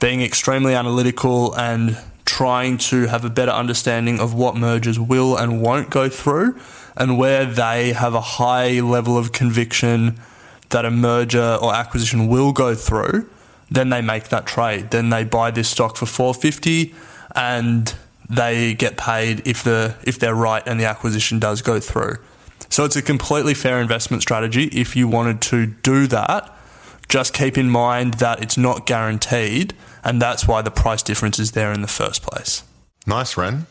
being 0.06 0.22
extremely 0.22 0.76
analytical 0.76 1.52
and 1.56 1.98
trying 2.26 2.78
to 2.78 3.08
have 3.08 3.26
a 3.26 3.30
better 3.30 3.50
understanding 3.50 4.20
of 4.20 4.36
what 4.36 4.56
mergers 4.56 5.00
will 5.00 5.36
and 5.36 5.64
won't 5.64 5.90
go 5.90 6.08
through 6.08 6.56
and 6.96 7.18
where 7.18 7.44
they 7.44 7.92
have 7.92 8.14
a 8.14 8.22
high 8.22 8.80
level 8.82 9.18
of 9.18 9.32
conviction 9.32 10.16
that 10.70 10.86
a 10.86 10.92
merger 10.92 11.58
or 11.60 11.74
acquisition 11.74 12.28
will 12.28 12.54
go 12.54 12.76
through, 12.76 13.28
then 13.72 13.90
they 13.90 14.00
make 14.00 14.26
that 14.26 14.46
trade. 14.46 14.92
Then 14.92 15.10
they 15.10 15.24
buy 15.24 15.50
this 15.50 15.70
stock 15.70 15.98
for 15.98 16.06
450 16.06 16.94
and 17.36 17.92
they 18.30 18.76
get 18.76 18.98
paid 18.98 19.42
if 19.48 19.64
the 19.64 19.96
if 20.04 20.20
they're 20.20 20.36
right 20.36 20.62
and 20.68 20.80
the 20.80 20.86
acquisition 20.86 21.40
does 21.40 21.64
go 21.64 21.80
through. 21.80 22.18
So 22.70 22.86
it's 22.86 22.96
a 22.96 23.02
completely 23.02 23.56
fair 23.56 23.82
investment 23.82 24.22
strategy 24.22 24.66
if 24.66 24.96
you 24.96 25.08
wanted 25.08 25.42
to 25.50 25.66
do 25.66 26.06
that. 26.06 26.52
Just 27.10 27.34
keep 27.34 27.58
in 27.58 27.72
mind 27.72 28.16
that 28.16 28.44
it's 28.44 28.58
not 28.58 28.86
guaranteed 28.86 29.74
and 30.06 30.22
that's 30.22 30.48
why 30.48 30.62
the 30.62 30.72
price 30.72 31.04
difference 31.04 31.40
is 31.40 31.52
there 31.52 31.74
in 31.74 31.82
the 31.82 31.88
first 31.88 32.22
place. 32.22 32.64
Nice, 33.06 33.36
Ren. 33.36 33.66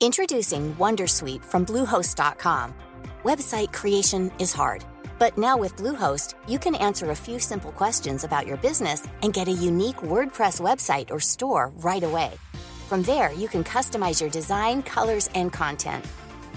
Introducing 0.00 0.74
Wondersuite 0.76 1.44
from 1.44 1.66
Bluehost.com. 1.66 2.74
Website 3.22 3.70
creation 3.70 4.32
is 4.38 4.50
hard, 4.50 4.82
but 5.18 5.36
now 5.36 5.58
with 5.58 5.76
Bluehost, 5.76 6.32
you 6.48 6.58
can 6.58 6.74
answer 6.74 7.10
a 7.10 7.14
few 7.14 7.38
simple 7.38 7.70
questions 7.72 8.24
about 8.24 8.46
your 8.46 8.56
business 8.56 9.06
and 9.22 9.34
get 9.34 9.46
a 9.46 9.52
unique 9.52 9.98
WordPress 9.98 10.58
website 10.58 11.10
or 11.10 11.20
store 11.20 11.70
right 11.82 12.02
away. 12.02 12.32
From 12.88 13.02
there, 13.02 13.30
you 13.34 13.46
can 13.46 13.62
customize 13.62 14.22
your 14.22 14.30
design, 14.30 14.82
colors, 14.82 15.28
and 15.34 15.52
content. 15.52 16.02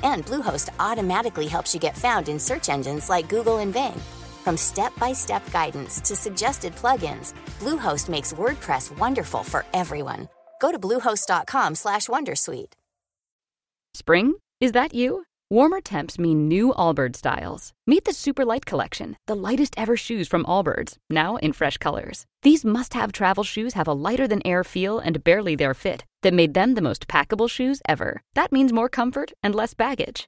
And 0.03 0.25
Bluehost 0.25 0.69
automatically 0.79 1.47
helps 1.47 1.73
you 1.73 1.81
get 1.81 1.97
found 1.97 2.29
in 2.29 2.39
search 2.39 2.69
engines 2.69 3.09
like 3.09 3.27
Google 3.27 3.57
and 3.57 3.73
Bing. 3.73 4.01
From 4.43 4.57
step-by-step 4.57 5.51
guidance 5.51 6.01
to 6.01 6.15
suggested 6.15 6.75
plugins, 6.75 7.33
Bluehost 7.59 8.09
makes 8.09 8.33
WordPress 8.33 8.97
wonderful 8.97 9.43
for 9.43 9.65
everyone. 9.73 10.27
Go 10.61 10.71
to 10.71 10.79
bluehost.com/wondersuite. 10.79 12.73
Spring? 13.95 14.33
Is 14.59 14.71
that 14.71 14.93
you? 14.93 15.23
Warmer 15.49 15.81
temps 15.81 16.17
mean 16.17 16.47
new 16.47 16.73
Allbirds 16.73 17.17
styles. 17.17 17.73
Meet 17.85 18.05
the 18.05 18.11
Superlight 18.11 18.65
Collection, 18.65 19.17
the 19.27 19.35
lightest 19.35 19.75
ever 19.77 19.95
shoes 19.95 20.27
from 20.27 20.45
Allbirds, 20.45 20.97
now 21.11 21.35
in 21.37 21.53
fresh 21.53 21.77
colors. 21.77 22.25
These 22.41 22.65
must 22.65 22.95
have 22.95 23.11
travel 23.11 23.43
shoes 23.43 23.73
have 23.75 23.87
a 23.87 23.93
lighter 23.93 24.27
than 24.27 24.41
air 24.47 24.63
feel 24.63 24.97
and 24.99 25.23
barely 25.23 25.55
there 25.55 25.75
fit 25.75 26.05
that 26.23 26.33
made 26.33 26.53
them 26.55 26.73
the 26.73 26.81
most 26.81 27.07
packable 27.07 27.49
shoes 27.49 27.81
ever. 27.87 28.21
That 28.33 28.51
means 28.51 28.73
more 28.73 28.89
comfort 28.89 29.31
and 29.43 29.53
less 29.53 29.75
baggage. 29.75 30.27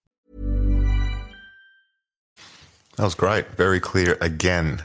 That 3.01 3.05
was 3.05 3.15
great. 3.15 3.47
Very 3.55 3.79
clear 3.79 4.15
again. 4.21 4.83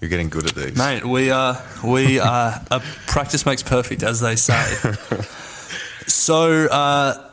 You're 0.00 0.08
getting 0.08 0.30
good 0.30 0.46
at 0.46 0.54
these. 0.54 0.74
Mate, 0.74 1.04
we 1.04 1.30
are 1.30 1.62
we 1.84 2.18
are 2.18 2.58
a 2.70 2.80
practice 3.06 3.44
makes 3.44 3.62
perfect, 3.62 4.02
as 4.02 4.20
they 4.20 4.36
say. 4.36 4.54
so, 6.06 6.64
uh, 6.68 7.30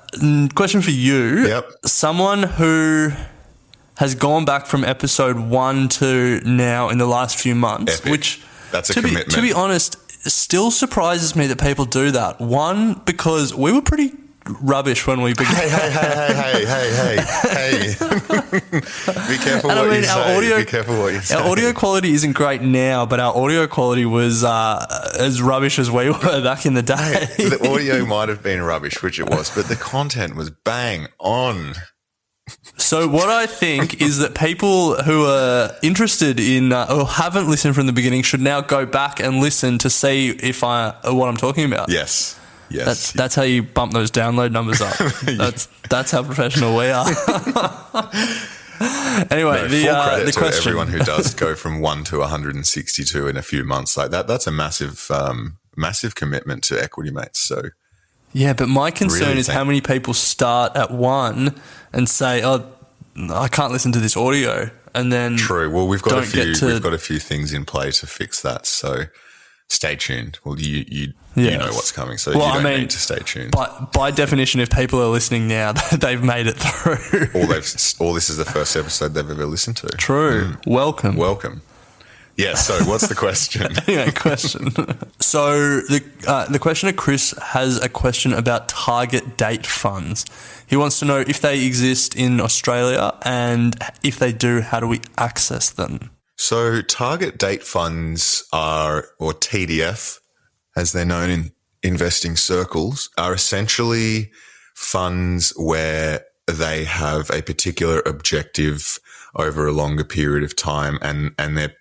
question 0.55 0.81
for 0.81 0.91
you: 0.91 1.47
Yep. 1.47 1.71
Someone 1.85 2.43
who 2.43 3.11
has 3.95 4.13
gone 4.13 4.43
back 4.43 4.65
from 4.65 4.83
episode 4.83 5.39
one 5.39 5.87
to 5.87 6.41
now 6.43 6.89
in 6.89 6.97
the 6.97 7.07
last 7.07 7.39
few 7.39 7.55
months, 7.55 8.01
Epic. 8.01 8.11
which 8.11 8.43
That's 8.73 8.89
a 8.89 8.95
to 8.95 9.01
be 9.01 9.07
commitment. 9.07 9.35
to 9.35 9.41
be 9.41 9.53
honest, 9.53 9.95
still 10.29 10.69
surprises 10.69 11.33
me 11.33 11.47
that 11.47 11.61
people 11.61 11.85
do 11.85 12.11
that. 12.11 12.41
One 12.41 12.95
because 13.05 13.55
we 13.55 13.71
were 13.71 13.81
pretty 13.81 14.11
rubbish 14.61 15.05
when 15.07 15.21
we 15.21 15.33
began. 15.33 15.53
Hey, 15.55 15.69
hey, 15.69 15.91
hey, 15.91 16.33
hey, 16.33 16.65
hey, 16.65 16.91
hey, 16.91 17.17
hey, 17.51 17.93
hey. 17.93 18.59
Be 19.29 19.37
careful 19.37 19.69
And 19.71 19.79
I 19.79 19.81
what 19.83 19.91
mean, 19.91 20.03
you 20.03 20.09
our 20.09 20.23
say. 20.25 20.37
audio, 20.37 20.57
Be 20.57 20.65
careful 20.65 20.97
what 20.99 21.13
you 21.13 21.19
say. 21.21 21.35
our 21.35 21.49
audio 21.49 21.73
quality 21.73 22.11
isn't 22.13 22.33
great 22.33 22.61
now, 22.61 23.05
but 23.05 23.19
our 23.19 23.35
audio 23.35 23.67
quality 23.67 24.05
was 24.05 24.43
uh, 24.43 25.13
as 25.19 25.41
rubbish 25.41 25.79
as 25.79 25.89
we 25.89 26.09
were 26.09 26.41
back 26.43 26.65
in 26.65 26.73
the 26.73 26.81
day. 26.81 26.95
the 27.37 27.69
audio 27.71 28.05
might 28.05 28.29
have 28.29 28.43
been 28.43 28.61
rubbish, 28.61 29.01
which 29.01 29.19
it 29.19 29.29
was, 29.29 29.53
but 29.55 29.67
the 29.67 29.75
content 29.75 30.35
was 30.35 30.49
bang 30.49 31.07
on. 31.19 31.73
So 32.77 33.07
what 33.07 33.29
I 33.29 33.45
think 33.45 34.01
is 34.01 34.17
that 34.19 34.35
people 34.35 34.95
who 35.03 35.25
are 35.25 35.71
interested 35.81 36.39
in 36.41 36.73
uh, 36.73 36.85
or 36.89 37.07
haven't 37.07 37.49
listened 37.49 37.73
from 37.75 37.87
the 37.87 37.93
beginning 37.93 38.21
should 38.21 38.41
now 38.41 38.59
go 38.59 38.85
back 38.85 39.19
and 39.21 39.37
listen 39.39 39.77
to 39.79 39.89
see 39.89 40.29
if 40.29 40.63
I 40.63 40.87
uh, 40.89 41.13
what 41.13 41.29
I'm 41.29 41.37
talking 41.37 41.63
about. 41.65 41.89
Yes. 41.89 42.37
Yes. 42.73 42.85
That's 42.85 43.11
that's 43.13 43.35
how 43.35 43.43
you 43.43 43.63
bump 43.63 43.93
those 43.93 44.11
download 44.11 44.51
numbers 44.51 44.81
up. 44.81 44.97
That's 45.23 45.67
that's 45.89 46.11
how 46.11 46.23
professional 46.23 46.75
we 46.75 46.87
are. 46.87 47.05
anyway, 49.31 49.61
No, 49.61 49.67
the 49.67 49.89
uh, 49.89 50.07
credit 50.07 50.25
the 50.25 50.31
to 50.31 50.39
question. 50.39 50.69
everyone 50.69 50.87
who 50.87 50.99
does 50.99 51.33
go 51.35 51.55
from 51.55 51.79
one 51.81 52.03
to 52.05 52.19
162 52.19 53.27
in 53.27 53.37
a 53.37 53.41
few 53.41 53.63
months 53.63 53.97
like 53.97 54.11
that. 54.11 54.27
That's 54.27 54.47
a 54.47 54.51
massive, 54.51 55.09
um, 55.11 55.57
massive 55.75 56.15
commitment 56.15 56.63
to 56.65 56.81
equity 56.81 57.11
mates. 57.11 57.39
So 57.39 57.61
Yeah, 58.33 58.53
but 58.53 58.69
my 58.69 58.91
concern 58.91 59.29
Really 59.29 59.39
is 59.41 59.47
think- 59.47 59.57
how 59.57 59.63
many 59.63 59.81
people 59.81 60.13
start 60.13 60.75
at 60.75 60.91
one 60.91 61.55
and 61.91 62.09
say, 62.09 62.41
"Oh, 62.43 62.65
I 63.31 63.47
can't 63.47 63.71
listen 63.71 63.91
to 63.91 63.99
this 63.99 64.17
audio," 64.17 64.69
and 64.95 65.11
then 65.13 65.37
true. 65.37 65.69
Well, 65.69 65.87
we've 65.87 66.01
got 66.01 66.23
a 66.23 66.25
few, 66.25 66.53
to- 66.55 66.65
we've 66.65 66.81
got 66.81 66.93
a 66.93 66.97
few 66.97 67.19
things 67.19 67.53
in 67.53 67.65
play 67.65 67.91
to 67.91 68.07
fix 68.07 68.41
that. 68.41 68.65
So 68.65 69.03
stay 69.69 69.95
tuned. 69.95 70.39
Well, 70.43 70.59
you, 70.59 70.83
you, 70.87 71.13
you 71.35 71.57
know 71.57 71.71
what's 71.71 71.91
coming. 71.91 72.17
So 72.17 72.31
Well, 72.31 72.41
you 72.41 72.51
I 72.51 72.53
don't 72.55 72.63
mean, 72.63 72.79
need 72.81 72.89
to 72.91 72.99
stay 72.99 73.19
tuned. 73.19 73.51
But 73.51 73.91
by 73.91 74.11
definition, 74.11 74.61
if 74.61 74.69
people 74.69 75.01
are 75.01 75.07
listening 75.09 75.47
now, 75.47 75.71
they've 75.97 76.23
made 76.23 76.47
it 76.47 76.55
through. 76.57 77.27
all 77.33 77.47
they've, 77.47 77.75
all 77.99 78.13
this 78.13 78.29
is 78.29 78.37
the 78.37 78.45
first 78.45 78.75
episode 78.75 79.09
they've 79.13 79.29
ever 79.29 79.45
listened 79.45 79.77
to. 79.77 79.87
True. 79.97 80.57
Welcome. 80.67 81.15
Welcome. 81.15 81.61
Yeah. 82.35 82.55
So 82.55 82.83
what's 82.85 83.07
the 83.07 83.15
question? 83.15 83.75
anyway, 83.87 84.11
question. 84.11 84.71
so 85.19 85.81
the 85.81 86.03
uh, 86.27 86.45
the 86.47 86.57
questioner 86.59 86.91
Chris 86.91 87.33
has 87.41 87.77
a 87.79 87.87
question 87.89 88.33
about 88.33 88.67
target 88.69 89.37
date 89.37 89.67
funds. 89.67 90.25
He 90.65 90.75
wants 90.75 90.97
to 90.99 91.05
know 91.05 91.19
if 91.19 91.41
they 91.41 91.63
exist 91.63 92.15
in 92.15 92.41
Australia 92.41 93.13
and 93.23 93.75
if 94.01 94.17
they 94.17 94.31
do, 94.33 94.61
how 94.61 94.79
do 94.79 94.87
we 94.87 95.01
access 95.17 95.69
them? 95.69 96.09
So 96.35 96.81
target 96.81 97.37
date 97.37 97.61
funds 97.61 98.43
are, 98.51 99.05
or 99.19 99.33
TDF, 99.33 100.17
as 100.75 100.91
they're 100.91 101.05
known 101.05 101.29
in 101.29 101.51
investing 101.81 102.35
circles, 102.35 103.09
are 103.17 103.33
essentially 103.33 104.31
funds 104.73 105.53
where 105.57 106.25
they 106.47 106.83
have 106.83 107.29
a 107.29 107.41
particular 107.41 108.01
objective 108.05 108.99
over 109.35 109.65
a 109.65 109.71
longer 109.71 110.03
period 110.03 110.43
of 110.43 110.55
time, 110.55 110.99
and 111.01 111.33
and 111.37 111.57
they're 111.57 111.75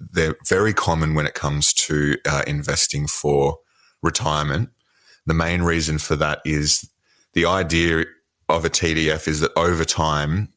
they're 0.00 0.36
very 0.48 0.74
common 0.74 1.14
when 1.14 1.26
it 1.26 1.34
comes 1.34 1.72
to 1.72 2.16
uh, 2.28 2.42
investing 2.46 3.06
for 3.06 3.58
retirement. 4.02 4.70
The 5.26 5.34
main 5.34 5.62
reason 5.62 5.98
for 5.98 6.16
that 6.16 6.40
is 6.44 6.90
the 7.34 7.46
idea 7.46 8.04
of 8.48 8.64
a 8.64 8.70
TDF 8.70 9.28
is 9.28 9.40
that 9.40 9.56
over 9.56 9.84
time, 9.84 10.52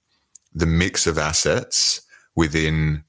the 0.53 0.65
mix 0.65 1.05
of 1.05 1.17
assets 1.17 2.01
within 2.35 3.03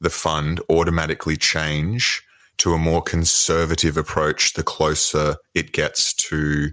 the 0.00 0.10
fund 0.10 0.60
automatically 0.68 1.36
change 1.36 2.22
to 2.58 2.72
a 2.72 2.78
more 2.78 3.02
conservative 3.02 3.96
approach 3.96 4.54
the 4.54 4.62
closer 4.62 5.36
it 5.54 5.72
gets 5.72 6.12
to, 6.14 6.70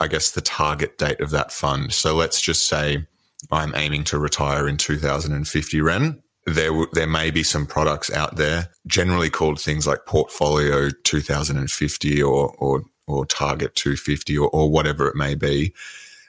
I 0.00 0.08
guess, 0.08 0.30
the 0.30 0.40
target 0.40 0.98
date 0.98 1.20
of 1.20 1.30
that 1.30 1.52
fund. 1.52 1.92
So 1.92 2.14
let's 2.14 2.40
just 2.40 2.66
say 2.66 3.06
I'm 3.50 3.74
aiming 3.74 4.04
to 4.04 4.18
retire 4.18 4.68
in 4.68 4.76
2050, 4.76 5.80
Ren. 5.80 6.22
There, 6.46 6.68
w- 6.68 6.88
there 6.92 7.06
may 7.06 7.30
be 7.30 7.42
some 7.42 7.66
products 7.66 8.10
out 8.10 8.36
there, 8.36 8.68
generally 8.86 9.30
called 9.30 9.60
things 9.60 9.86
like 9.86 10.06
Portfolio 10.06 10.90
2050 11.04 12.22
or, 12.22 12.54
or, 12.58 12.82
or 13.06 13.26
Target 13.26 13.74
250 13.74 14.38
or, 14.38 14.48
or 14.50 14.70
whatever 14.70 15.08
it 15.08 15.16
may 15.16 15.34
be. 15.34 15.72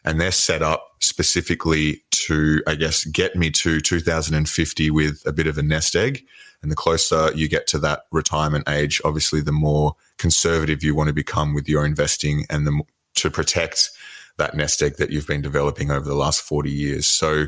And 0.06 0.20
they're 0.20 0.32
set 0.32 0.62
up 0.62 0.86
specifically 1.00 2.04
to, 2.12 2.62
I 2.68 2.76
guess, 2.76 3.06
get 3.06 3.36
me 3.36 3.50
to 3.52 3.80
2050 3.80 4.92
with 4.92 5.22
a 5.26 5.34
bit 5.34 5.48
of 5.48 5.58
a 5.58 5.64
nest 5.64 5.96
egg. 5.96 6.26
And 6.64 6.72
the 6.72 6.76
closer 6.76 7.32
you 7.36 7.48
get 7.48 7.68
to 7.68 7.80
that 7.80 8.04
retirement 8.12 8.68
age, 8.70 9.02
obviously, 9.06 9.42
the 9.42 9.52
more 9.52 9.96
conservative 10.18 10.84
you 10.84 10.96
want 10.96 11.10
to 11.10 11.14
become 11.14 11.54
with 11.54 11.70
your 11.70 11.86
investing 11.86 12.46
and 12.50 12.66
the, 12.66 12.82
to 13.16 13.30
protect 13.30 13.92
that 14.38 14.56
nest 14.56 14.82
egg 14.82 14.96
that 14.96 15.12
you've 15.12 15.28
been 15.28 15.42
developing 15.42 15.92
over 15.92 16.08
the 16.08 16.16
last 16.16 16.42
40 16.42 16.72
years. 16.72 17.06
So 17.06 17.46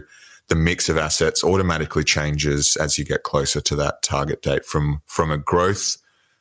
the 0.50 0.56
mix 0.56 0.90
of 0.90 0.98
assets 0.98 1.44
automatically 1.44 2.04
changes 2.04 2.76
as 2.76 3.00
you 3.00 3.06
get 3.06 3.24
closer 3.24 3.62
to 3.62 3.76
that 3.78 4.04
target 4.04 4.42
date 4.42 4.66
from, 4.66 5.02
from 5.06 5.32
a 5.32 5.38
growth 5.38 5.98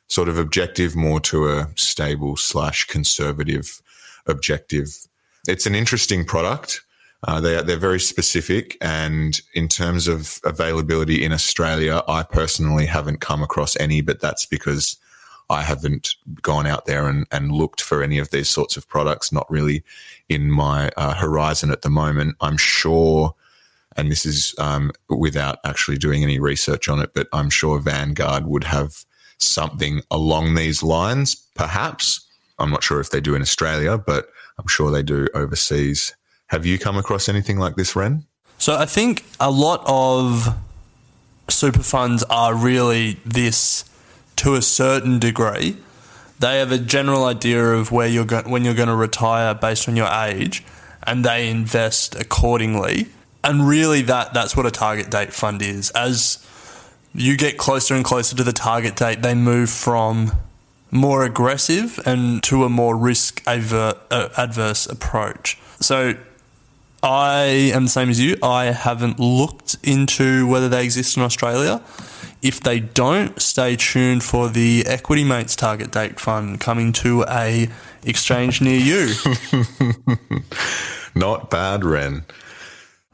sort 0.07 0.29
of 0.29 0.37
objective 0.37 0.95
more 0.95 1.19
to 1.19 1.47
a 1.49 1.67
stable 1.75 2.35
slash 2.35 2.85
conservative 2.85 3.81
objective. 4.27 4.89
It's 5.47 5.65
an 5.65 5.75
interesting 5.75 6.25
product. 6.25 6.81
Uh, 7.25 7.41
they 7.41 7.61
they're 7.63 7.77
very 7.77 7.99
specific. 7.99 8.77
And 8.81 9.39
in 9.53 9.67
terms 9.67 10.07
of 10.07 10.39
availability 10.43 11.23
in 11.23 11.31
Australia, 11.31 12.03
I 12.07 12.23
personally 12.23 12.85
haven't 12.85 13.19
come 13.19 13.43
across 13.43 13.75
any, 13.77 14.01
but 14.01 14.21
that's 14.21 14.45
because 14.45 14.97
I 15.49 15.61
haven't 15.61 16.15
gone 16.41 16.65
out 16.65 16.85
there 16.85 17.07
and, 17.07 17.27
and 17.31 17.51
looked 17.51 17.81
for 17.81 18.01
any 18.01 18.17
of 18.17 18.31
these 18.31 18.49
sorts 18.49 18.77
of 18.77 18.87
products, 18.87 19.31
not 19.31 19.49
really 19.49 19.83
in 20.29 20.49
my 20.49 20.91
uh, 20.97 21.13
horizon 21.13 21.71
at 21.71 21.81
the 21.81 21.89
moment. 21.89 22.35
I'm 22.41 22.57
sure, 22.57 23.35
and 23.95 24.11
this 24.11 24.25
is 24.25 24.55
um, 24.57 24.91
without 25.09 25.59
actually 25.63 25.97
doing 25.97 26.23
any 26.23 26.39
research 26.39 26.87
on 26.87 26.99
it, 26.99 27.13
but 27.13 27.27
I'm 27.31 27.49
sure 27.49 27.79
Vanguard 27.79 28.47
would 28.47 28.63
have 28.63 29.05
something 29.37 30.01
along 30.09 30.55
these 30.55 30.81
lines, 30.81 31.35
perhaps. 31.55 32.25
I'm 32.57 32.71
not 32.71 32.83
sure 32.83 32.99
if 32.99 33.11
they 33.11 33.21
do 33.21 33.35
in 33.35 33.41
Australia, 33.41 33.97
but 33.97 34.29
I'm 34.57 34.67
sure 34.67 34.89
they 34.89 35.03
do 35.03 35.27
overseas. 35.33 36.15
Have 36.47 36.65
you 36.65 36.77
come 36.77 36.97
across 36.97 37.27
anything 37.27 37.57
like 37.57 37.75
this, 37.75 37.95
Ren? 37.95 38.25
So 38.57 38.77
I 38.77 38.85
think 38.85 39.25
a 39.39 39.51
lot 39.51 39.83
of 39.85 40.55
super 41.49 41.83
funds 41.83 42.23
are 42.23 42.55
really 42.55 43.19
this 43.25 43.85
to 44.37 44.55
a 44.55 44.61
certain 44.61 45.19
degree. 45.19 45.77
They 46.39 46.59
have 46.59 46.71
a 46.71 46.77
general 46.77 47.25
idea 47.25 47.63
of 47.63 47.91
where 47.91 48.07
you're 48.07 48.25
go- 48.25 48.43
when 48.45 48.63
you're 48.63 48.73
going 48.73 48.89
to 48.89 48.95
retire 48.95 49.53
based 49.53 49.87
on 49.87 49.95
your 49.95 50.07
age, 50.07 50.63
and 51.03 51.23
they 51.23 51.49
invest 51.49 52.15
accordingly. 52.15 53.07
And 53.43 53.67
really, 53.67 54.01
that 54.03 54.33
that's 54.33 54.55
what 54.55 54.65
a 54.65 54.71
target 54.71 55.09
date 55.09 55.33
fund 55.33 55.61
is. 55.61 55.91
As 55.91 56.45
you 57.13 57.37
get 57.37 57.57
closer 57.57 57.95
and 57.95 58.03
closer 58.03 58.35
to 58.35 58.43
the 58.43 58.53
target 58.53 58.95
date, 58.95 59.21
they 59.21 59.33
move 59.33 59.69
from 59.69 60.33
more 60.91 61.23
aggressive 61.23 61.99
and 62.05 62.43
to 62.43 62.63
a 62.65 62.69
more 62.69 62.95
risk 62.97 63.41
aver- 63.47 63.97
uh, 64.11 64.29
adverse 64.37 64.85
approach. 64.85 65.57
So 65.79 66.15
I 67.05 67.69
am 67.75 67.83
the 67.83 67.89
same 67.89 68.09
as 68.09 68.19
you. 68.19 68.35
I 68.41 68.65
haven't 68.65 69.19
looked 69.19 69.75
into 69.83 70.47
whether 70.47 70.67
they 70.67 70.83
exist 70.83 71.17
in 71.17 71.21
Australia. 71.21 71.83
If 72.41 72.61
they 72.61 72.79
don't, 72.79 73.39
stay 73.39 73.75
tuned 73.75 74.23
for 74.23 74.49
the 74.49 74.83
Equity 74.87 75.23
Mates 75.23 75.55
Target 75.55 75.91
Date 75.91 76.19
Fund 76.19 76.59
coming 76.59 76.91
to 76.93 77.23
a 77.29 77.69
exchange 78.03 78.59
near 78.59 78.79
you. 78.79 79.13
Not 81.15 81.51
bad, 81.51 81.85
Ren. 81.85 82.25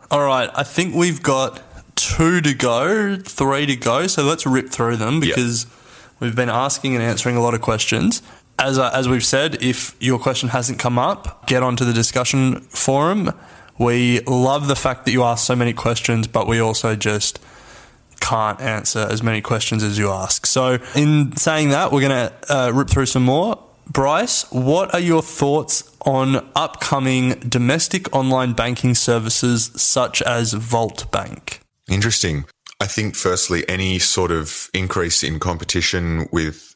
All 0.09 0.23
right, 0.23 0.49
I 0.55 0.63
think 0.63 0.95
we've 0.95 1.21
got 1.21 1.61
two 1.97 2.39
to 2.39 2.53
go, 2.53 3.17
three 3.17 3.65
to 3.65 3.75
go. 3.75 4.07
So 4.07 4.23
let's 4.23 4.45
rip 4.45 4.69
through 4.69 4.97
them 4.97 5.19
because 5.19 5.65
we've 6.21 6.35
been 6.35 6.49
asking 6.49 6.95
and 6.95 7.03
answering 7.03 7.35
a 7.35 7.41
lot 7.41 7.53
of 7.53 7.59
questions. 7.59 8.21
As, 8.57 8.77
uh, 8.77 8.89
as 8.93 9.09
we've 9.09 9.25
said, 9.25 9.61
if 9.61 9.97
your 9.99 10.17
question 10.17 10.47
hasn't 10.47 10.79
come 10.79 10.97
up, 10.97 11.45
get 11.45 11.61
onto 11.61 11.83
the 11.83 11.93
discussion 11.93 12.61
forum. 12.61 13.33
We 13.81 14.19
love 14.21 14.67
the 14.67 14.75
fact 14.75 15.05
that 15.05 15.11
you 15.11 15.23
ask 15.23 15.43
so 15.43 15.55
many 15.55 15.73
questions, 15.73 16.27
but 16.27 16.45
we 16.45 16.59
also 16.59 16.95
just 16.95 17.39
can't 18.19 18.61
answer 18.61 18.99
as 18.99 19.23
many 19.23 19.41
questions 19.41 19.81
as 19.81 19.97
you 19.97 20.11
ask. 20.11 20.45
So, 20.45 20.77
in 20.95 21.35
saying 21.35 21.69
that, 21.69 21.91
we're 21.91 22.07
going 22.07 22.29
to 22.29 22.33
uh, 22.47 22.71
rip 22.75 22.91
through 22.91 23.07
some 23.07 23.23
more. 23.23 23.57
Bryce, 23.87 24.43
what 24.51 24.93
are 24.93 24.99
your 24.99 25.23
thoughts 25.23 25.97
on 26.05 26.47
upcoming 26.55 27.31
domestic 27.39 28.15
online 28.15 28.53
banking 28.53 28.93
services 28.93 29.71
such 29.75 30.21
as 30.21 30.53
Volt 30.53 31.11
Bank? 31.11 31.61
Interesting. 31.89 32.45
I 32.79 32.85
think, 32.85 33.15
firstly, 33.15 33.67
any 33.67 33.97
sort 33.97 34.29
of 34.29 34.69
increase 34.75 35.23
in 35.23 35.39
competition 35.39 36.29
with 36.31 36.75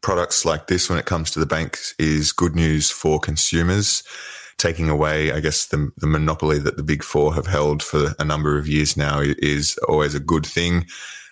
products 0.00 0.46
like 0.46 0.68
this 0.68 0.88
when 0.88 0.98
it 0.98 1.04
comes 1.04 1.30
to 1.32 1.38
the 1.38 1.46
banks 1.46 1.94
is 1.98 2.32
good 2.32 2.56
news 2.56 2.90
for 2.90 3.20
consumers. 3.20 4.02
Taking 4.56 4.88
away, 4.88 5.32
I 5.32 5.40
guess, 5.40 5.66
the, 5.66 5.90
the 5.98 6.06
monopoly 6.06 6.58
that 6.58 6.76
the 6.76 6.82
big 6.82 7.02
four 7.02 7.34
have 7.34 7.46
held 7.46 7.82
for 7.82 8.14
a 8.18 8.24
number 8.24 8.56
of 8.56 8.68
years 8.68 8.96
now 8.96 9.20
is 9.20 9.78
always 9.88 10.14
a 10.14 10.20
good 10.20 10.46
thing. 10.46 10.86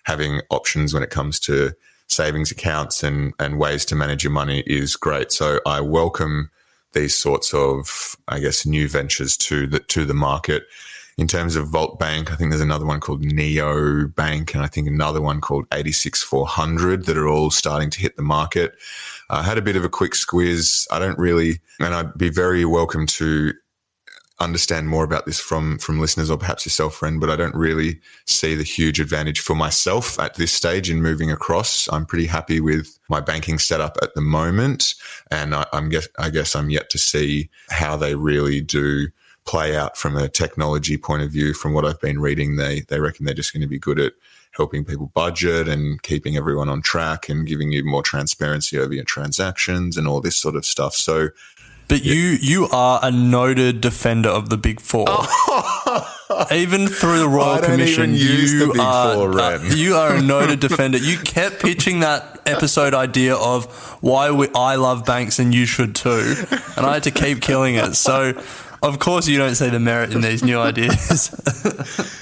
Having 0.04 0.40
options 0.50 0.92
when 0.92 1.02
it 1.02 1.10
comes 1.10 1.38
to 1.40 1.72
savings 2.08 2.50
accounts 2.50 3.02
and, 3.02 3.32
and 3.38 3.58
ways 3.58 3.84
to 3.86 3.94
manage 3.94 4.24
your 4.24 4.32
money 4.32 4.62
is 4.66 4.96
great. 4.96 5.32
So 5.32 5.60
I 5.64 5.80
welcome 5.80 6.50
these 6.92 7.14
sorts 7.14 7.54
of, 7.54 8.16
I 8.28 8.40
guess, 8.40 8.66
new 8.66 8.88
ventures 8.88 9.36
to 9.38 9.66
the, 9.66 9.78
to 9.80 10.04
the 10.04 10.14
market 10.14 10.64
in 11.18 11.28
terms 11.28 11.56
of 11.56 11.68
Volt 11.68 11.98
Bank, 11.98 12.32
I 12.32 12.36
think 12.36 12.50
there's 12.50 12.62
another 12.62 12.86
one 12.86 13.00
called 13.00 13.22
Neo 13.22 14.06
Bank, 14.08 14.54
and 14.54 14.64
I 14.64 14.66
think 14.66 14.88
another 14.88 15.20
one 15.20 15.40
called 15.40 15.66
86400 15.72 17.04
that 17.04 17.18
are 17.18 17.28
all 17.28 17.50
starting 17.50 17.90
to 17.90 18.00
hit 18.00 18.16
the 18.16 18.22
market. 18.22 18.74
I 19.32 19.42
had 19.42 19.56
a 19.56 19.62
bit 19.62 19.76
of 19.76 19.84
a 19.84 19.88
quick 19.88 20.14
squeeze. 20.14 20.86
I 20.90 20.98
don't 20.98 21.18
really, 21.18 21.60
and 21.80 21.94
I'd 21.94 22.16
be 22.18 22.28
very 22.28 22.66
welcome 22.66 23.06
to 23.06 23.54
understand 24.40 24.88
more 24.88 25.04
about 25.04 25.24
this 25.24 25.40
from 25.40 25.78
from 25.78 26.00
listeners 26.00 26.30
or 26.30 26.36
perhaps 26.36 26.66
yourself, 26.66 26.96
friend. 26.96 27.18
But 27.18 27.30
I 27.30 27.36
don't 27.36 27.54
really 27.54 27.98
see 28.26 28.54
the 28.54 28.62
huge 28.62 29.00
advantage 29.00 29.40
for 29.40 29.54
myself 29.54 30.20
at 30.20 30.34
this 30.34 30.52
stage 30.52 30.90
in 30.90 31.00
moving 31.00 31.32
across. 31.32 31.90
I'm 31.90 32.04
pretty 32.04 32.26
happy 32.26 32.60
with 32.60 32.98
my 33.08 33.20
banking 33.20 33.58
setup 33.58 33.96
at 34.02 34.14
the 34.14 34.20
moment, 34.20 34.94
and 35.30 35.54
I, 35.54 35.64
am 35.72 35.88
guess 35.88 36.08
I 36.18 36.28
guess 36.28 36.54
I'm 36.54 36.68
yet 36.68 36.90
to 36.90 36.98
see 36.98 37.48
how 37.70 37.96
they 37.96 38.14
really 38.14 38.60
do 38.60 39.08
play 39.46 39.74
out 39.74 39.96
from 39.96 40.14
a 40.14 40.28
technology 40.28 40.98
point 40.98 41.22
of 41.22 41.32
view. 41.32 41.54
From 41.54 41.72
what 41.72 41.86
I've 41.86 42.00
been 42.02 42.20
reading, 42.20 42.56
they 42.56 42.80
they 42.80 43.00
reckon 43.00 43.24
they're 43.24 43.34
just 43.34 43.54
going 43.54 43.62
to 43.62 43.66
be 43.66 43.78
good 43.78 43.98
at 43.98 44.12
helping 44.56 44.84
people 44.84 45.10
budget 45.14 45.68
and 45.68 46.02
keeping 46.02 46.36
everyone 46.36 46.68
on 46.68 46.82
track 46.82 47.28
and 47.28 47.46
giving 47.46 47.72
you 47.72 47.84
more 47.84 48.02
transparency 48.02 48.78
over 48.78 48.92
your 48.92 49.04
transactions 49.04 49.96
and 49.96 50.06
all 50.06 50.20
this 50.20 50.36
sort 50.36 50.56
of 50.56 50.64
stuff. 50.64 50.94
So. 50.94 51.30
But 51.88 52.04
yeah. 52.04 52.14
you 52.14 52.22
you 52.40 52.68
are 52.68 53.00
a 53.02 53.10
noted 53.10 53.80
defender 53.82 54.30
of 54.30 54.48
the 54.48 54.56
Big 54.56 54.80
Four. 54.80 55.06
even 56.50 56.86
through 56.86 57.18
the 57.18 57.28
Royal 57.28 57.60
Commission, 57.60 58.14
you 58.14 58.72
are 58.80 59.14
four, 59.14 59.38
uh, 59.38 59.58
you 59.74 59.94
are 59.96 60.14
a 60.14 60.22
noted 60.22 60.60
defender. 60.68 60.98
You 60.98 61.18
kept 61.18 61.60
pitching 61.60 62.00
that 62.00 62.40
episode 62.46 62.94
idea 62.94 63.34
of 63.34 63.66
why 64.00 64.30
we, 64.30 64.48
I 64.54 64.76
love 64.76 65.04
banks 65.04 65.38
and 65.38 65.54
you 65.54 65.66
should 65.66 65.94
too, 65.94 66.34
and 66.76 66.86
I 66.86 66.94
had 66.94 67.02
to 67.04 67.10
keep 67.10 67.40
killing 67.40 67.74
it. 67.74 67.94
So 67.94 68.40
of 68.82 68.98
course, 68.98 69.28
you 69.28 69.38
don't 69.38 69.54
see 69.54 69.68
the 69.68 69.80
merit 69.80 70.12
in 70.12 70.20
these 70.20 70.42
new 70.42 70.58
ideas. 70.58 71.32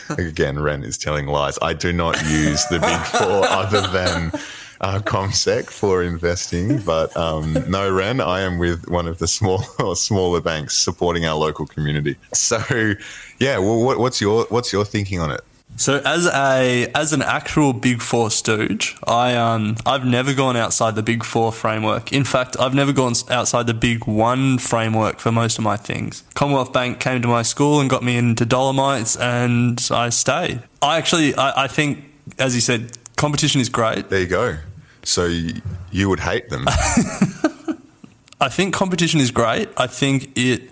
Again, 0.18 0.58
Ren 0.58 0.82
is 0.82 0.98
telling 0.98 1.26
lies. 1.26 1.58
I 1.62 1.72
do 1.72 1.92
not 1.92 2.20
use 2.24 2.64
the 2.66 2.78
big 2.78 3.00
four 3.06 3.44
other 3.50 3.80
than 3.88 4.32
uh, 4.80 4.98
CommSec 5.00 5.70
for 5.70 6.02
investing. 6.02 6.78
But 6.78 7.16
um, 7.16 7.56
no, 7.68 7.90
Ren, 7.90 8.20
I 8.20 8.40
am 8.40 8.58
with 8.58 8.88
one 8.88 9.06
of 9.06 9.18
the 9.18 9.28
small 9.28 9.64
or 9.78 9.96
smaller 9.96 10.40
banks 10.40 10.76
supporting 10.76 11.26
our 11.26 11.36
local 11.36 11.66
community. 11.66 12.16
So, 12.34 12.94
yeah, 13.38 13.58
well, 13.58 13.82
what, 13.84 13.98
what's 13.98 14.20
your 14.20 14.44
what's 14.48 14.72
your 14.72 14.84
thinking 14.84 15.20
on 15.20 15.30
it? 15.30 15.40
So 15.76 16.02
as 16.04 16.26
a 16.26 16.90
as 16.94 17.14
an 17.14 17.22
actual 17.22 17.72
Big 17.72 18.02
Four 18.02 18.30
stooge, 18.30 18.96
I 19.06 19.34
um 19.34 19.76
I've 19.86 20.04
never 20.04 20.34
gone 20.34 20.56
outside 20.56 20.94
the 20.94 21.02
Big 21.02 21.24
Four 21.24 21.52
framework. 21.52 22.12
In 22.12 22.24
fact, 22.24 22.56
I've 22.60 22.74
never 22.74 22.92
gone 22.92 23.14
outside 23.30 23.66
the 23.66 23.74
Big 23.74 24.06
One 24.06 24.58
framework 24.58 25.20
for 25.20 25.32
most 25.32 25.56
of 25.56 25.64
my 25.64 25.78
things. 25.78 26.22
Commonwealth 26.34 26.72
Bank 26.72 27.00
came 27.00 27.22
to 27.22 27.28
my 27.28 27.42
school 27.42 27.80
and 27.80 27.88
got 27.88 28.02
me 28.02 28.18
into 28.18 28.44
Dollarmites, 28.44 29.18
and 29.18 29.80
I 29.90 30.10
stayed. 30.10 30.62
I 30.82 30.98
actually 30.98 31.34
I, 31.34 31.64
I 31.64 31.66
think, 31.66 32.04
as 32.38 32.54
you 32.54 32.60
said, 32.60 32.98
competition 33.16 33.60
is 33.62 33.70
great. 33.70 34.10
There 34.10 34.20
you 34.20 34.26
go. 34.26 34.58
So 35.02 35.24
you, 35.24 35.62
you 35.90 36.10
would 36.10 36.20
hate 36.20 36.50
them. 36.50 36.66
I 38.40 38.48
think 38.48 38.74
competition 38.74 39.20
is 39.20 39.30
great. 39.30 39.68
I 39.76 39.86
think 39.86 40.30
it 40.36 40.70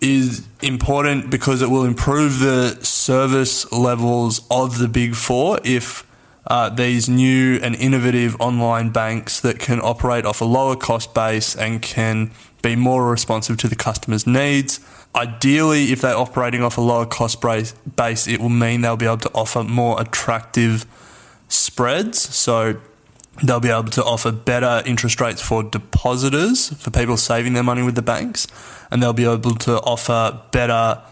is 0.00 0.46
important 0.60 1.30
because 1.30 1.62
it 1.62 1.70
will 1.70 1.84
improve 1.84 2.38
the 2.38 2.78
service 2.84 3.70
levels 3.72 4.46
of 4.50 4.78
the 4.78 4.88
big 4.88 5.14
four 5.14 5.58
if 5.64 6.06
uh, 6.46 6.68
these 6.68 7.08
new 7.08 7.58
and 7.62 7.74
innovative 7.76 8.36
online 8.40 8.90
banks 8.90 9.40
that 9.40 9.58
can 9.58 9.80
operate 9.80 10.24
off 10.24 10.40
a 10.40 10.44
lower 10.44 10.76
cost 10.76 11.14
base 11.14 11.54
and 11.54 11.80
can 11.82 12.30
be 12.62 12.76
more 12.76 13.10
responsive 13.10 13.56
to 13.58 13.68
the 13.68 13.76
customer's 13.76 14.26
needs. 14.26 14.80
Ideally, 15.14 15.92
if 15.92 16.00
they're 16.00 16.16
operating 16.16 16.62
off 16.62 16.78
a 16.78 16.80
lower 16.80 17.06
cost 17.06 17.40
base, 17.40 18.26
it 18.26 18.40
will 18.40 18.48
mean 18.48 18.80
they'll 18.80 18.96
be 18.96 19.06
able 19.06 19.18
to 19.18 19.30
offer 19.34 19.62
more 19.62 20.00
attractive 20.00 20.86
spreads. 21.48 22.18
So 22.18 22.76
they'll 23.42 23.60
be 23.60 23.70
able 23.70 23.90
to 23.90 24.04
offer 24.04 24.30
better 24.30 24.82
interest 24.86 25.20
rates 25.20 25.40
for 25.40 25.62
depositors, 25.62 26.70
for 26.74 26.90
people 26.90 27.16
saving 27.16 27.54
their 27.54 27.62
money 27.62 27.82
with 27.82 27.94
the 27.94 28.02
banks 28.02 28.46
and 28.92 29.02
they'll 29.02 29.14
be 29.14 29.24
able 29.24 29.54
to 29.54 29.80
offer 29.80 30.38
better 30.52 31.02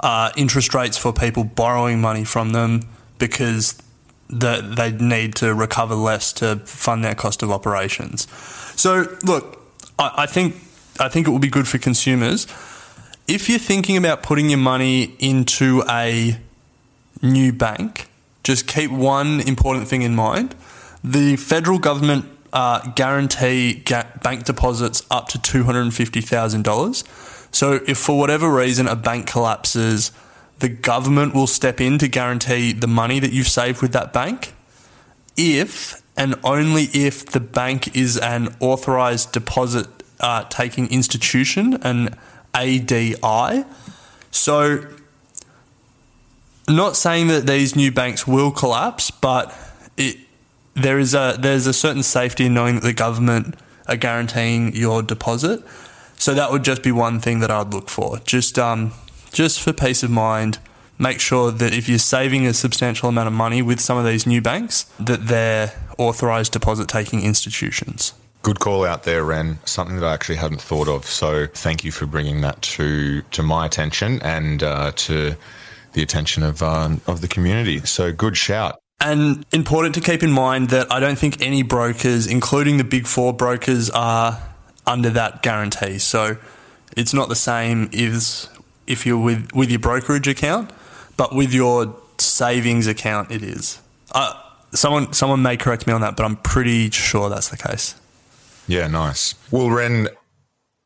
uh, 0.00 0.30
interest 0.36 0.72
rates 0.74 0.96
for 0.96 1.12
people 1.12 1.44
borrowing 1.44 2.00
money 2.00 2.24
from 2.24 2.52
them 2.52 2.80
because 3.18 3.80
the, 4.28 4.62
they 4.76 4.92
need 4.92 5.34
to 5.34 5.54
recover 5.54 5.94
less 5.94 6.32
to 6.32 6.56
fund 6.64 7.04
their 7.04 7.14
cost 7.14 7.42
of 7.42 7.50
operations. 7.50 8.26
So, 8.80 9.18
look, 9.24 9.62
I, 9.98 10.12
I 10.18 10.26
think 10.26 10.56
I 10.98 11.08
think 11.08 11.28
it 11.28 11.30
will 11.30 11.38
be 11.38 11.50
good 11.50 11.68
for 11.68 11.78
consumers. 11.78 12.46
If 13.28 13.48
you're 13.50 13.58
thinking 13.58 13.98
about 13.98 14.22
putting 14.22 14.48
your 14.48 14.58
money 14.58 15.14
into 15.18 15.84
a 15.88 16.38
new 17.20 17.52
bank, 17.52 18.08
just 18.42 18.66
keep 18.66 18.90
one 18.90 19.40
important 19.40 19.86
thing 19.86 20.00
in 20.00 20.14
mind: 20.14 20.54
the 21.12 21.36
federal 21.36 21.78
government 21.78 22.26
uh, 22.52 22.80
guarantee 22.92 23.74
ga- 23.74 24.06
bank 24.22 24.44
deposits 24.44 25.06
up 25.10 25.28
to 25.28 25.38
$250,000. 25.38 27.54
So, 27.54 27.80
if 27.86 27.98
for 27.98 28.18
whatever 28.18 28.52
reason 28.52 28.86
a 28.86 28.96
bank 28.96 29.26
collapses, 29.26 30.12
the 30.58 30.68
government 30.68 31.34
will 31.34 31.46
step 31.46 31.80
in 31.80 31.98
to 31.98 32.08
guarantee 32.08 32.72
the 32.72 32.86
money 32.86 33.20
that 33.20 33.32
you've 33.32 33.48
saved 33.48 33.80
with 33.80 33.92
that 33.92 34.12
bank. 34.12 34.54
If 35.36 36.02
and 36.16 36.34
only 36.44 36.84
if 36.92 37.26
the 37.26 37.40
bank 37.40 37.96
is 37.96 38.18
an 38.18 38.54
authorized 38.60 39.32
deposit 39.32 39.86
uh, 40.20 40.44
taking 40.44 40.90
institution, 40.90 41.74
an 41.82 42.18
ADI. 42.54 43.64
So, 44.30 44.86
not 46.68 46.96
saying 46.96 47.28
that 47.28 47.46
these 47.46 47.76
new 47.76 47.92
banks 47.92 48.26
will 48.26 48.50
collapse, 48.50 49.10
but 49.10 49.56
it, 49.96 50.18
there 50.80 50.98
is 50.98 51.14
a 51.14 51.36
there's 51.38 51.66
a 51.66 51.72
certain 51.72 52.02
safety 52.02 52.46
in 52.46 52.54
knowing 52.54 52.76
that 52.76 52.84
the 52.84 52.92
government 52.92 53.56
are 53.86 53.96
guaranteeing 53.96 54.74
your 54.74 55.02
deposit. 55.02 55.62
So 56.16 56.34
that 56.34 56.50
would 56.50 56.64
just 56.64 56.82
be 56.82 56.92
one 56.92 57.20
thing 57.20 57.40
that 57.40 57.50
I'd 57.50 57.72
look 57.72 57.88
for. 57.88 58.18
Just 58.20 58.58
um, 58.58 58.92
just 59.32 59.60
for 59.60 59.72
peace 59.72 60.02
of 60.02 60.10
mind, 60.10 60.58
make 60.98 61.20
sure 61.20 61.50
that 61.52 61.72
if 61.72 61.88
you're 61.88 61.98
saving 61.98 62.46
a 62.46 62.52
substantial 62.52 63.08
amount 63.08 63.28
of 63.28 63.32
money 63.32 63.62
with 63.62 63.80
some 63.80 63.96
of 63.96 64.04
these 64.04 64.26
new 64.26 64.42
banks, 64.42 64.84
that 64.98 65.28
they're 65.28 65.72
authorized 65.96 66.52
deposit 66.52 66.88
taking 66.88 67.22
institutions. 67.22 68.14
Good 68.42 68.60
call 68.60 68.84
out 68.84 69.02
there, 69.02 69.24
Ren. 69.24 69.58
Something 69.64 69.96
that 69.96 70.04
I 70.04 70.14
actually 70.14 70.36
hadn't 70.36 70.60
thought 70.60 70.88
of. 70.88 71.04
So 71.04 71.46
thank 71.46 71.84
you 71.84 71.92
for 71.92 72.06
bringing 72.06 72.40
that 72.42 72.62
to 72.62 73.22
to 73.22 73.42
my 73.42 73.66
attention 73.66 74.20
and 74.22 74.62
uh, 74.62 74.92
to 74.96 75.36
the 75.92 76.02
attention 76.02 76.42
of 76.42 76.62
uh, 76.62 76.96
of 77.06 77.20
the 77.20 77.28
community. 77.28 77.80
So 77.80 78.12
good 78.12 78.36
shout. 78.36 78.78
And 79.00 79.46
important 79.52 79.94
to 79.94 80.00
keep 80.00 80.22
in 80.22 80.32
mind 80.32 80.70
that 80.70 80.90
I 80.90 80.98
don't 80.98 81.18
think 81.18 81.40
any 81.40 81.62
brokers, 81.62 82.26
including 82.26 82.78
the 82.78 82.84
big 82.84 83.06
four 83.06 83.32
brokers, 83.32 83.90
are 83.90 84.42
under 84.86 85.10
that 85.10 85.42
guarantee. 85.42 85.98
So 85.98 86.36
it's 86.96 87.14
not 87.14 87.28
the 87.28 87.36
same 87.36 87.90
as 87.94 88.48
if 88.86 89.06
you're 89.06 89.18
with, 89.18 89.52
with 89.54 89.70
your 89.70 89.78
brokerage 89.78 90.26
account, 90.26 90.70
but 91.16 91.34
with 91.34 91.54
your 91.54 91.96
savings 92.18 92.86
account, 92.86 93.30
it 93.30 93.42
is. 93.42 93.80
Uh, 94.12 94.32
someone 94.72 95.12
someone 95.12 95.42
may 95.42 95.56
correct 95.56 95.86
me 95.86 95.92
on 95.92 96.00
that, 96.00 96.16
but 96.16 96.24
I'm 96.24 96.36
pretty 96.36 96.90
sure 96.90 97.28
that's 97.28 97.48
the 97.48 97.56
case. 97.56 97.94
Yeah, 98.66 98.86
nice. 98.86 99.34
Well, 99.50 99.70
Ren, 99.70 100.08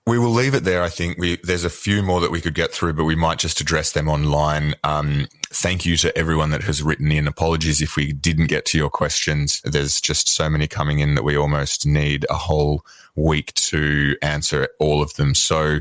we 0.07 0.19
will 0.19 0.31
leave 0.31 0.55
it 0.55 0.65
there. 0.65 0.83
I 0.83 0.89
think 0.89 1.17
we, 1.19 1.37
there's 1.45 1.65
a 1.65 1.71
few 1.71 2.03
more 2.03 2.21
that 2.21 2.33
we 2.33 2.41
could 2.41 2.55
get 2.55 2.73
through, 2.73 2.95
but 2.95 3.05
we 3.05 3.15
might 3.15 3.39
just 3.39 3.61
address 3.61 3.93
them 3.93 4.09
online. 4.09 4.75
Um, 4.83 5.29
thank 5.45 5.87
you 5.87 5.97
to 5.99 6.17
everyone 6.19 6.51
that 6.51 6.65
has 6.65 6.83
written 6.83 7.13
in. 7.13 7.29
Apologies 7.29 7.81
if 7.81 7.95
we 7.95 8.13
didn't 8.13 8.49
get 8.49 8.65
to 8.67 8.79
your 8.79 8.91
questions. 8.91 9.61
There's 9.65 10.01
just 10.01 10.29
so 10.29 10.51
many 10.51 10.67
coming 10.67 10.99
in 10.99 11.15
that 11.15 11.23
we 11.23 11.37
almost 11.37 11.87
need 11.87 12.27
a 12.29 12.35
whole 12.35 12.85
week 13.15 13.55
to 13.55 14.17
answer 14.23 14.69
all 14.81 15.03
of 15.03 15.15
them. 15.15 15.37
So 15.37 15.81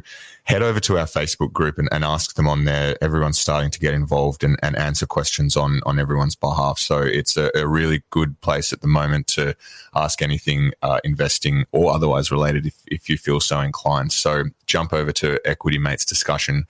head 0.52 0.62
over 0.62 0.82
to 0.82 0.97
our 0.97 1.06
Facebook 1.06 1.54
group 1.54 1.78
and, 1.78 1.88
and 1.93 2.04
ask 2.04 2.36
them 2.36 2.47
on 2.47 2.66
there. 2.66 2.97
Everyone's 3.02 3.39
starting 3.39 3.72
to 3.72 3.80
get 3.80 3.93
involved 3.93 4.43
and, 4.43 4.60
and 4.62 4.76
answer 4.76 5.06
questions 5.06 5.56
on, 5.56 5.80
on 5.86 5.97
everyone's 5.97 6.36
behalf. 6.36 6.78
So 6.78 6.99
it's 7.02 7.38
a, 7.38 7.49
a 7.56 7.66
really 7.66 8.04
good 8.10 8.39
place 8.41 8.74
at 8.74 8.82
the 8.82 8.88
moment 8.88 9.28
to 9.28 9.56
ask 9.95 10.22
anything 10.22 10.74
uh, 10.82 10.99
investing 11.06 11.64
or 11.72 11.93
otherwise 11.93 12.32
related 12.32 12.66
if, 12.66 12.76
if 12.88 13.10
you 13.10 13.18
feel 13.18 13.39
so 13.39 13.62
inclined. 13.62 14.12
So 14.12 14.43
jump 14.66 14.91
over 14.91 15.14
to 15.14 15.39
Equity 15.45 15.78
Mates 15.78 16.04
discussion 16.06 16.66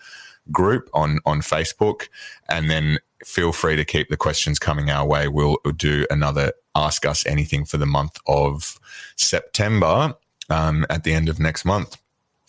group 0.51 0.89
on 0.93 1.19
on 1.25 1.41
Facebook, 1.41 2.07
and 2.49 2.69
then 2.69 2.99
feel 3.23 3.51
free 3.51 3.75
to 3.75 3.85
keep 3.85 4.09
the 4.09 4.17
questions 4.17 4.59
coming 4.59 4.89
our 4.89 5.05
way. 5.05 5.27
We'll 5.27 5.57
do 5.75 6.05
another 6.09 6.53
Ask 6.75 7.05
Us 7.05 7.25
Anything 7.25 7.65
for 7.65 7.77
the 7.77 7.85
month 7.85 8.17
of 8.27 8.79
September 9.15 10.15
um, 10.49 10.85
at 10.89 11.03
the 11.03 11.13
end 11.13 11.29
of 11.29 11.39
next 11.39 11.63
month. 11.63 12.00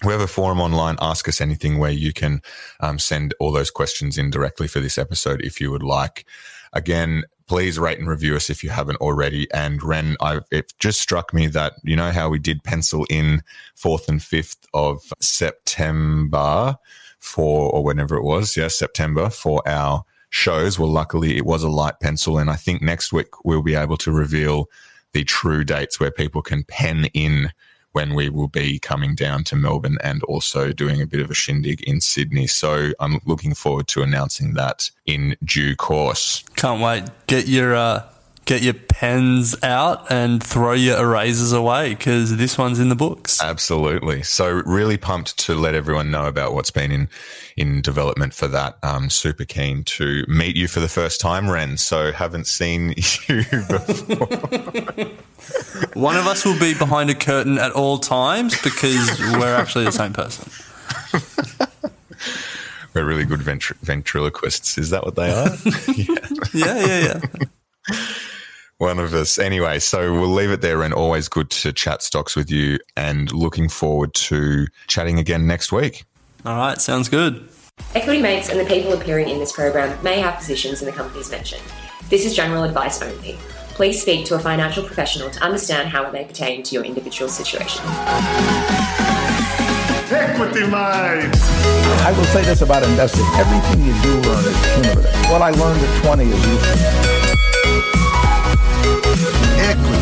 We 0.05 0.11
have 0.13 0.21
a 0.21 0.27
forum 0.27 0.61
online, 0.61 0.97
Ask 1.01 1.29
Us 1.29 1.41
Anything, 1.41 1.79
where 1.79 1.93
you 1.93 2.13
can 2.13 2.43
um, 2.81 2.99
send 2.99 3.35
all 3.39 3.53
those 3.53 3.71
questions 3.71 4.19
in 4.19 4.31
directly 4.31 4.67
for 4.67 4.81
this 4.81 4.99
episode 4.99 5.41
if 5.43 5.61
you 5.61 5.71
would 5.71 5.85
like. 5.85 6.27
Again, 6.73 7.23
please 7.47 7.79
rate 7.79 8.01
and 8.01 8.09
review 8.09 8.35
us 8.35 8.51
if 8.51 8.65
you 8.65 8.71
haven't 8.71 8.97
already. 8.97 9.47
And 9.53 9.81
Ren, 9.81 10.17
I, 10.21 10.41
it 10.51 10.73
just 10.81 11.01
struck 11.01 11.33
me 11.33 11.47
that 11.49 11.75
you 11.85 11.95
know 11.95 12.11
how 12.11 12.29
we 12.29 12.41
did 12.41 12.65
pencil 12.65 13.07
in 13.11 13.43
fourth 13.77 14.09
and 14.09 14.21
fifth 14.21 14.67
of 14.75 15.13
September 15.21 16.79
for, 17.21 17.71
or 17.71 17.85
whenever 17.85 18.17
it 18.17 18.25
was, 18.25 18.57
yeah, 18.57 18.69
September 18.69 19.31
for 19.31 19.63
our 19.69 20.05
shows. 20.31 20.81
Well, 20.81 20.91
luckily 20.91 21.37
it 21.37 21.47
was 21.47 21.63
a 21.63 21.69
light 21.69 22.01
pencil. 22.01 22.39
And 22.39 22.51
I 22.51 22.57
think 22.57 22.83
next 22.83 23.13
week 23.13 23.45
we'll 23.45 23.63
be 23.63 23.77
able 23.77 23.99
to 23.99 24.11
reveal 24.11 24.69
the 25.13 25.23
true 25.23 25.63
dates 25.63 26.01
where 26.01 26.11
people 26.11 26.43
can 26.43 26.65
pen 26.65 27.05
in 27.15 27.53
when 27.93 28.15
we 28.15 28.29
will 28.29 28.49
be 28.49 28.79
coming 28.79 29.15
down 29.15 29.45
to 29.45 29.57
Melbourne 29.57 29.99
and 30.03 30.23
also 30.25 30.73
doing 30.73 31.01
a 31.01 31.07
bit 31.07 31.21
of 31.21 31.31
a 31.31 31.35
shindig 31.35 31.83
in 31.83 32.01
Sydney. 32.01 32.47
So 32.47 32.93
I'm 33.01 33.21
looking 33.25 33.55
forward 33.55 33.89
to 33.89 34.03
announcing 34.03 34.55
that 34.55 34.91
in 35.07 35.37
due 35.45 35.77
course. 35.77 36.45
Can't 36.57 36.83
wait. 36.83 37.05
Get 37.27 37.47
your 37.47 37.75
uh, 37.75 38.12
get 38.45 38.63
your 38.63 38.75
pens 38.75 39.55
out 39.63 40.11
and 40.11 40.43
throw 40.43 40.73
your 40.73 40.99
erasers 40.99 41.53
away 41.53 41.91
because 41.91 42.37
this 42.37 42.59
one's 42.59 42.81
in 42.81 42.89
the 42.89 42.97
books. 42.97 43.41
Absolutely. 43.43 44.23
So 44.23 44.63
really 44.67 44.97
pumped 44.97 45.39
to 45.41 45.55
let 45.55 45.75
everyone 45.75 46.11
know 46.11 46.27
about 46.27 46.53
what's 46.55 46.71
been 46.71 46.91
in 46.91 47.09
in 47.57 47.83
development 47.83 48.35
for 48.35 48.49
that. 48.49 48.79
Um, 48.83 49.11
super 49.11 49.45
keen 49.45 49.85
to 49.85 50.25
meet 50.27 50.57
you 50.57 50.67
for 50.69 50.81
the 50.81 50.89
first 50.89 51.21
time, 51.21 51.51
Ren. 51.51 51.77
So 51.77 52.13
haven't 52.13 52.47
seen 52.47 52.95
you 53.29 53.45
before. 53.69 54.27
One 55.95 56.17
of 56.17 56.27
us 56.27 56.45
will 56.45 56.59
be 56.59 56.75
behind 56.75 57.11
a 57.11 57.15
curtain 57.15 57.59
at 57.59 57.73
all 57.73 57.99
times 57.99 58.61
because 58.63 59.19
we're 59.21 59.55
actually 59.55 59.85
the 59.85 59.93
same 59.93 60.13
person. 60.13 60.51
we're 62.95 63.05
really 63.05 63.25
good 63.25 63.41
ventri- 63.41 63.77
ventriloquists. 63.79 64.79
Is 64.79 64.91
that 64.91 65.05
what 65.05 65.17
they 65.17 65.31
are? 65.31 65.51
yeah, 66.55 66.87
yeah, 66.87 67.21
yeah. 67.21 67.21
One 68.83 68.99
of 68.99 69.15
us. 69.15 69.39
Anyway, 69.39 69.79
so 69.79 70.13
we'll 70.13 70.27
leave 70.27 70.51
it 70.51 70.61
there 70.61 70.83
and 70.83 70.93
always 70.93 71.29
good 71.29 71.51
to 71.51 71.73
chat 71.73 72.03
stocks 72.03 72.35
with 72.35 72.51
you 72.51 72.81
and 72.97 73.31
looking 73.31 73.69
forward 73.69 74.13
to 74.15 74.67
chatting 74.89 75.21
again 75.21 75.47
next 75.47 75.71
week. 75.71 76.05
All 76.45 76.57
right, 76.57 76.81
sounds 76.81 77.09
good. 77.09 77.49
Equity 77.95 78.21
Mates 78.21 78.49
and 78.49 78.59
the 78.59 78.65
people 78.65 78.93
appearing 78.93 79.29
in 79.29 79.39
this 79.39 79.53
program 79.53 80.03
may 80.03 80.19
have 80.19 80.35
positions 80.35 80.83
in 80.83 80.87
the 80.87 80.93
companies 80.93 81.31
mentioned. 81.31 81.63
This 82.09 82.27
is 82.27 82.35
general 82.35 82.65
advice 82.65 83.01
only. 83.01 83.35
Please 83.69 84.03
speak 84.03 84.27
to 84.27 84.35
a 84.35 84.41
financial 84.41 84.83
professional 84.83 85.31
to 85.31 85.41
understand 85.45 85.89
how 85.89 86.05
it 86.05 86.13
may 86.13 86.25
pertain 86.25 86.65
to 86.65 86.75
your 86.75 86.83
individual 86.83 87.31
situation. 87.31 87.85
Equity 90.11 90.67
Mates! 90.67 91.41
I 92.03 92.13
will 92.17 92.25
say 92.25 92.43
this 92.43 92.63
about 92.63 92.83
investing. 92.83 93.25
Everything 93.37 93.87
you 93.87 94.03
do 94.03 94.29
learn 94.29 94.45
is 94.45 94.75
cumulative. 94.75 95.31
What 95.31 95.41
I 95.41 95.51
learned 95.51 95.81
at 95.81 96.05
20 96.05 96.25
is 96.25 96.47
useful 96.49 97.22
equity. 99.63 100.02